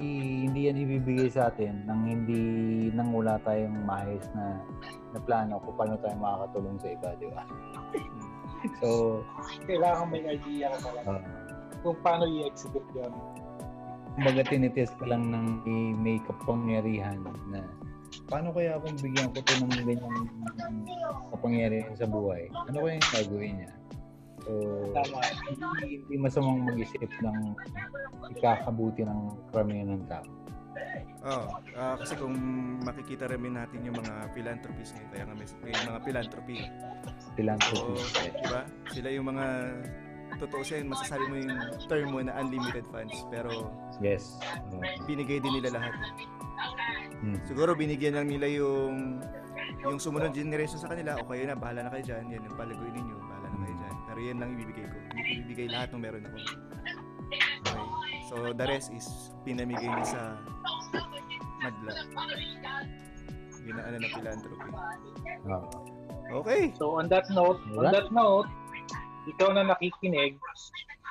hindi 0.44 0.68
yan 0.68 0.78
ibibigay 0.84 1.32
sa 1.32 1.48
atin 1.48 1.88
nang 1.88 2.04
hindi 2.04 2.44
nang 2.92 3.16
wala 3.16 3.40
tayong 3.48 3.88
maayos 3.88 4.28
na 4.36 4.60
na 5.16 5.20
plano 5.24 5.58
kung 5.64 5.76
paano 5.80 5.96
tayo 6.04 6.16
makakatulong 6.20 6.78
sa 6.84 6.88
iba, 6.92 7.10
di 7.18 7.28
ba? 7.32 7.44
So, 8.80 9.20
Kailangan 9.68 10.08
may 10.08 10.24
idea 10.24 10.72
ka 10.72 10.88
talaga 10.88 11.20
uh, 11.20 11.24
kung 11.84 12.00
paano 12.00 12.24
i-execute 12.24 12.88
yun. 12.96 13.12
kumbaga 14.16 14.40
tinitest 14.48 14.96
ka 14.96 15.04
lang 15.04 15.28
ng 15.36 15.68
may 16.00 16.16
kapangyarihan 16.24 17.20
na 17.52 17.60
paano 18.30 18.50
kaya 18.54 18.78
kung 18.82 18.96
bigyan 19.00 19.30
ko 19.34 19.40
to 19.42 19.54
ng 19.64 19.74
ganyang 19.74 20.18
kapangyarihan 21.34 21.94
sa 21.98 22.08
buhay? 22.08 22.50
Ano 22.54 22.78
kaya 22.84 22.98
yung 22.98 23.10
gagawin 23.12 23.54
niya? 23.62 23.72
So, 24.44 24.52
Tama. 24.92 25.20
hindi, 25.48 26.04
hindi 26.04 26.16
masamang 26.20 26.68
mag-isip 26.68 27.08
ng 27.08 27.38
ikakabuti 28.36 29.08
ng 29.08 29.20
karamihan 29.56 29.96
ng 29.96 30.04
tao. 30.12 30.28
Oh, 31.24 31.48
ah, 31.80 31.96
kasi 31.96 32.20
kung 32.20 32.36
makikita 32.84 33.32
rin 33.32 33.56
natin 33.56 33.80
yung 33.88 33.96
mga 33.96 34.28
philanthropies 34.36 34.92
ngayon, 34.92 35.10
kaya 35.16 35.24
nga 35.24 35.36
may, 35.40 35.48
may 35.64 35.72
mga 35.72 36.00
philanthropy. 36.04 36.58
So, 37.16 37.32
Philanthropist. 37.40 38.12
eh. 38.20 38.32
di 38.36 38.48
ba? 38.52 38.62
Sila 38.92 39.08
yung 39.08 39.32
mga 39.32 39.46
totoo 40.40 40.62
siya, 40.66 40.84
masasabi 40.86 41.24
mo 41.30 41.36
yung 41.42 41.54
term 41.86 42.08
mo 42.14 42.20
na 42.22 42.34
unlimited 42.40 42.86
funds 42.90 43.26
pero 43.30 43.70
Yes. 44.02 44.40
Binigay 45.06 45.40
din 45.40 45.62
nila 45.62 45.80
lahat. 45.80 45.94
hmm. 47.22 47.40
Siguro 47.46 47.78
binigyan 47.78 48.18
lang 48.18 48.28
nila 48.30 48.48
yung 48.50 49.22
yung 49.84 50.00
sumunod 50.00 50.32
generation 50.32 50.80
sa 50.80 50.92
kanila, 50.92 51.20
o 51.20 51.28
kayo 51.28 51.44
na, 51.44 51.56
bahala 51.56 51.88
na 51.88 51.92
kayo 51.92 52.16
dyan, 52.16 52.24
yan 52.32 52.42
yung 52.48 52.56
palagoy 52.56 52.90
ninyo, 52.92 53.16
bahala 53.20 53.48
na 53.52 53.58
kayo 53.64 53.76
dyan. 53.76 53.96
Pero 54.08 54.20
yan 54.20 54.38
lang 54.40 54.50
ibibigay 54.56 54.86
ko. 54.88 54.96
Hindi 54.96 55.22
ko 55.22 55.30
ibibigay 55.44 55.68
lahat 55.72 55.90
ng 55.92 56.02
meron 56.02 56.24
ako. 56.24 56.38
Okay. 56.40 58.20
So, 58.30 58.36
the 58.54 58.66
rest 58.66 58.90
is 58.94 59.08
pinamigay 59.44 59.88
niya 59.88 60.06
sa 60.08 60.22
madla. 61.64 61.92
Yun 63.64 63.76
ang 63.80 63.86
ano 63.88 63.98
na 64.04 64.08
philanthropy. 64.12 64.70
Ah. 65.48 65.64
Okay. 66.44 66.62
So 66.76 67.00
on 67.00 67.08
that 67.08 67.28
note, 67.32 67.60
on 67.78 67.92
that 67.92 68.12
note, 68.12 68.50
ikaw 69.26 69.50
na 69.52 69.64
nakikinig, 69.66 70.36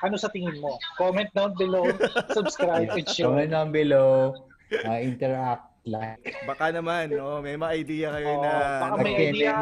ano 0.00 0.14
sa 0.16 0.28
tingin 0.28 0.58
mo? 0.58 0.76
Comment 0.94 1.30
down 1.30 1.54
below, 1.54 1.86
subscribe, 2.36 2.90
and 2.90 3.06
share. 3.06 3.26
Comment 3.26 3.48
down 3.48 3.70
below. 3.70 4.34
uh, 4.82 4.98
interact, 4.98 5.62
like. 5.84 6.18
Baka 6.42 6.72
naman, 6.72 7.12
no, 7.12 7.38
may 7.38 7.54
mga 7.54 7.72
idea 7.76 8.08
kayo 8.10 8.30
Oo, 8.32 8.42
na, 8.42 8.52
baka 8.80 8.94
may 8.98 9.14
idea. 9.30 9.52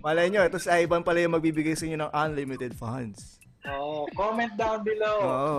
malay 0.00 0.26
nyo, 0.28 0.42
ito 0.42 0.58
si 0.58 0.68
Ivan 0.68 1.00
pala 1.00 1.20
yung 1.20 1.36
magbibigay 1.36 1.72
sa 1.72 1.84
inyo 1.84 1.98
ng 2.00 2.12
unlimited 2.12 2.72
funds. 2.72 3.38
Oh, 3.64 4.04
comment 4.12 4.52
down 4.56 4.84
below 4.84 5.18
Oo. 5.20 5.56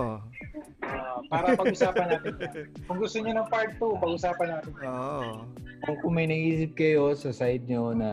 ah, 0.86 1.18
para 1.26 1.58
pag-usapan 1.58 2.06
natin. 2.06 2.38
yan. 2.38 2.54
Kung 2.86 3.02
gusto 3.02 3.18
niyo 3.18 3.34
ng 3.34 3.48
part 3.50 3.74
2, 3.78 3.98
pag-usapan 3.98 4.46
natin. 4.48 4.70
yan. 4.78 4.86
Oo. 4.86 5.22
Kung, 5.82 5.96
kung 5.98 6.14
may 6.14 6.30
naisip 6.30 6.78
kayo 6.78 7.18
sa 7.18 7.34
side 7.34 7.66
nyo 7.66 7.90
na 7.92 8.10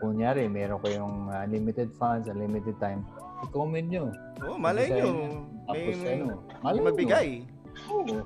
kunyari 0.00 0.48
meron 0.48 0.80
kayong 0.80 1.28
uh, 1.28 1.44
unlimited 1.44 1.92
funds, 1.94 2.32
unlimited 2.32 2.80
time, 2.80 3.04
i-comment 3.44 3.86
nyo. 3.88 4.04
Oo, 4.44 4.56
malay 4.56 4.88
nyo. 4.88 5.08
May, 5.66 5.66
Tapos 5.66 5.96
may, 6.00 6.14
ano, 6.14 6.26
may 6.26 6.62
malay 6.62 6.80
magbigay. 6.80 7.28
Oo. 7.90 8.16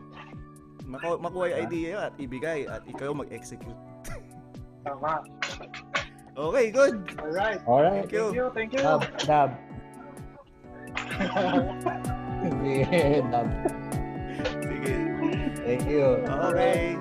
Maku- 0.87 1.21
makuha 1.23 1.45
yung 1.55 1.61
idea 1.67 1.95
at 2.11 2.15
ibigay 2.19 2.67
at 2.67 2.83
ikaw 2.87 3.15
mag-execute. 3.15 3.79
Tama. 4.87 5.23
Okay, 6.35 6.71
good. 6.71 6.95
Alright. 7.21 7.61
Alright. 7.67 8.07
Thank 8.07 8.13
you. 8.17 8.27
Thank 8.31 8.39
you, 8.39 8.47
thank 8.55 8.71
you. 8.73 8.83
Dab, 8.83 9.03
dab. 9.27 9.51
dab. 13.35 13.47
Sige. 14.63 14.95
Thank 15.61 15.85
you. 15.87 16.07
Okay. 16.25 16.97